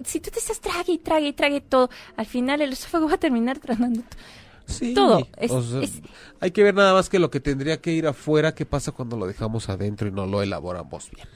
[0.04, 1.77] si tú te estás trague y trague y trague todo,
[2.16, 4.02] al final el esófago va a terminar tratando.
[4.66, 5.26] Sí, todo.
[5.38, 6.02] Es- o sea, es-
[6.40, 9.16] hay que ver nada más que lo que tendría que ir afuera, qué pasa cuando
[9.16, 11.26] lo dejamos adentro y no lo elaboramos bien.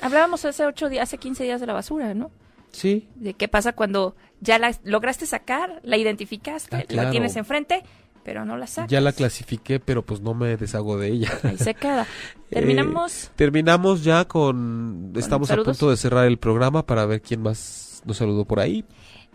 [0.00, 2.30] Hablábamos hace ocho días, hace 15 días de la basura, ¿no?
[2.72, 7.08] Sí, De qué pasa cuando ya la lograste sacar, la identificaste, Ah, claro.
[7.08, 7.82] la tienes enfrente,
[8.24, 8.90] pero no la sacas.
[8.90, 11.32] ya la clasifiqué, pero pues no me deshago de ella.
[11.42, 12.06] Ahí se queda.
[12.50, 13.30] Eh, Terminamos.
[13.36, 15.12] terminamos ya con...
[15.14, 18.84] Estamos a punto de cerrar el programa para ver quién más nos saludó por ahí.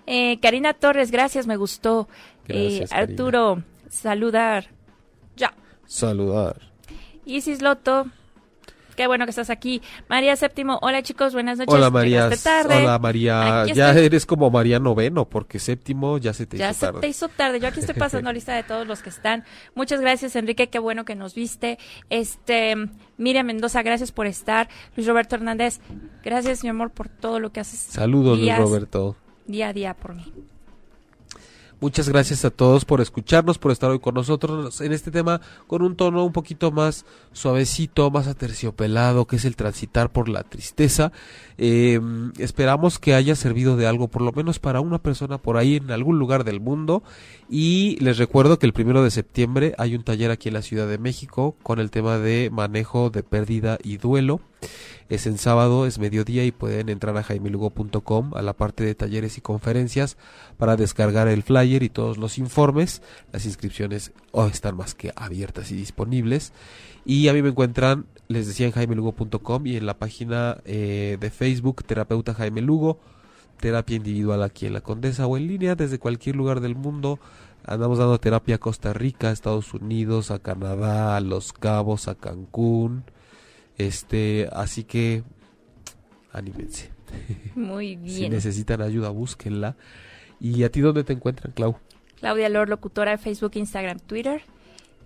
[0.08, 2.08] Eh, Karina Torres, gracias, me gustó.
[2.48, 2.96] Gracias, Eh.
[2.96, 4.68] Arturo, saludar.
[5.36, 5.54] Ya.
[5.86, 6.62] Saludar.
[7.26, 8.06] Isis Loto,
[8.96, 9.82] qué bueno que estás aquí.
[10.08, 11.74] María Séptimo, hola chicos, buenas noches.
[11.74, 12.30] Hola María.
[12.44, 12.76] Tarde.
[12.84, 13.66] Hola María.
[13.74, 14.06] Ya estoy.
[14.06, 17.00] eres como María Noveno, porque séptimo ya se te Ya hizo se tarde.
[17.02, 17.60] te hizo tarde.
[17.60, 19.44] Yo aquí estoy pasando lista de todos los que están.
[19.74, 20.70] Muchas gracias, Enrique.
[20.70, 21.80] Qué bueno que nos viste.
[22.12, 22.76] Este,
[23.18, 24.70] Miriam Mendoza, gracias por estar.
[24.96, 25.80] Luis Roberto Hernández,
[26.24, 27.80] gracias, mi amor, por todo lo que haces.
[27.80, 29.16] Saludos, Luis Roberto.
[29.48, 30.26] Día a día por mí.
[31.82, 35.82] Muchas gracias a todos por escucharnos, por estar hoy con nosotros en este tema con
[35.82, 41.12] un tono un poquito más suavecito, más aterciopelado, que es el transitar por la tristeza.
[41.58, 42.00] Eh,
[42.38, 45.92] esperamos que haya servido de algo, por lo menos para una persona por ahí en
[45.92, 47.04] algún lugar del mundo.
[47.50, 50.88] Y les recuerdo que el primero de septiembre hay un taller aquí en la Ciudad
[50.88, 54.40] de México con el tema de manejo de pérdida y duelo.
[55.10, 59.38] Es en sábado, es mediodía y pueden entrar a jaimelugo.com a la parte de talleres
[59.38, 60.18] y conferencias
[60.58, 63.02] para descargar el flyer y todos los informes.
[63.32, 66.54] Las inscripciones oh, están más que abiertas y disponibles.
[67.06, 71.30] Y a mí me encuentran, les decía, en jaimelugo.com y en la página eh, de
[71.30, 73.00] Facebook Terapeuta Jaime Lugo,
[73.60, 77.20] terapia individual aquí en la Condesa o en línea desde cualquier lugar del mundo.
[77.64, 83.04] Andamos dando terapia a Costa Rica, Estados Unidos, a Canadá, a Los Cabos, a Cancún.
[83.78, 85.24] Este, así que
[86.32, 86.92] anímense.
[87.56, 88.32] Muy Si bien.
[88.32, 89.76] necesitan ayuda, búsquenla.
[90.40, 91.78] ¿Y a ti dónde te encuentran, Clau?
[92.20, 94.42] Claudia Lor, locutora de Facebook, Instagram, Twitter.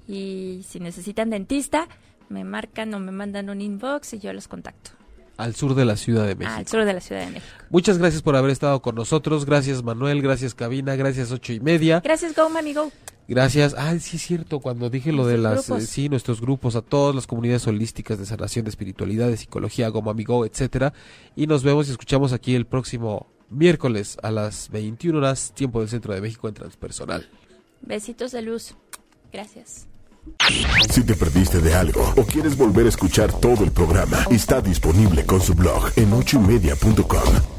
[0.08, 1.88] Y si necesitan dentista,
[2.30, 4.92] me marcan o me mandan un inbox y yo los contacto.
[5.38, 6.58] Al sur de la Ciudad de México.
[6.58, 7.54] Al sur de la Ciudad de México.
[7.70, 9.46] Muchas gracias por haber estado con nosotros.
[9.46, 10.22] Gracias, Manuel.
[10.22, 10.96] Gracias, Cabina.
[10.96, 12.02] Gracias, ocho y media.
[12.04, 12.92] Gracias, Go Mami Go.
[13.30, 13.76] Gracias.
[13.78, 15.84] Ah, sí es cierto, cuando dije lo de las, grupos.
[15.84, 19.92] eh, sí, nuestros grupos, a todas las comunidades holísticas de sanación, de espiritualidad, de psicología,
[19.92, 20.94] como amigo, etcétera.
[21.36, 25.90] Y nos vemos y escuchamos aquí el próximo miércoles a las 21 horas, tiempo del
[25.90, 27.30] Centro de México en Transpersonal.
[27.82, 28.74] Besitos de luz.
[29.32, 29.86] Gracias.
[30.90, 35.24] Si te perdiste de algo o quieres volver a escuchar todo el programa, está disponible
[35.24, 37.59] con su blog en ochoymedia.com.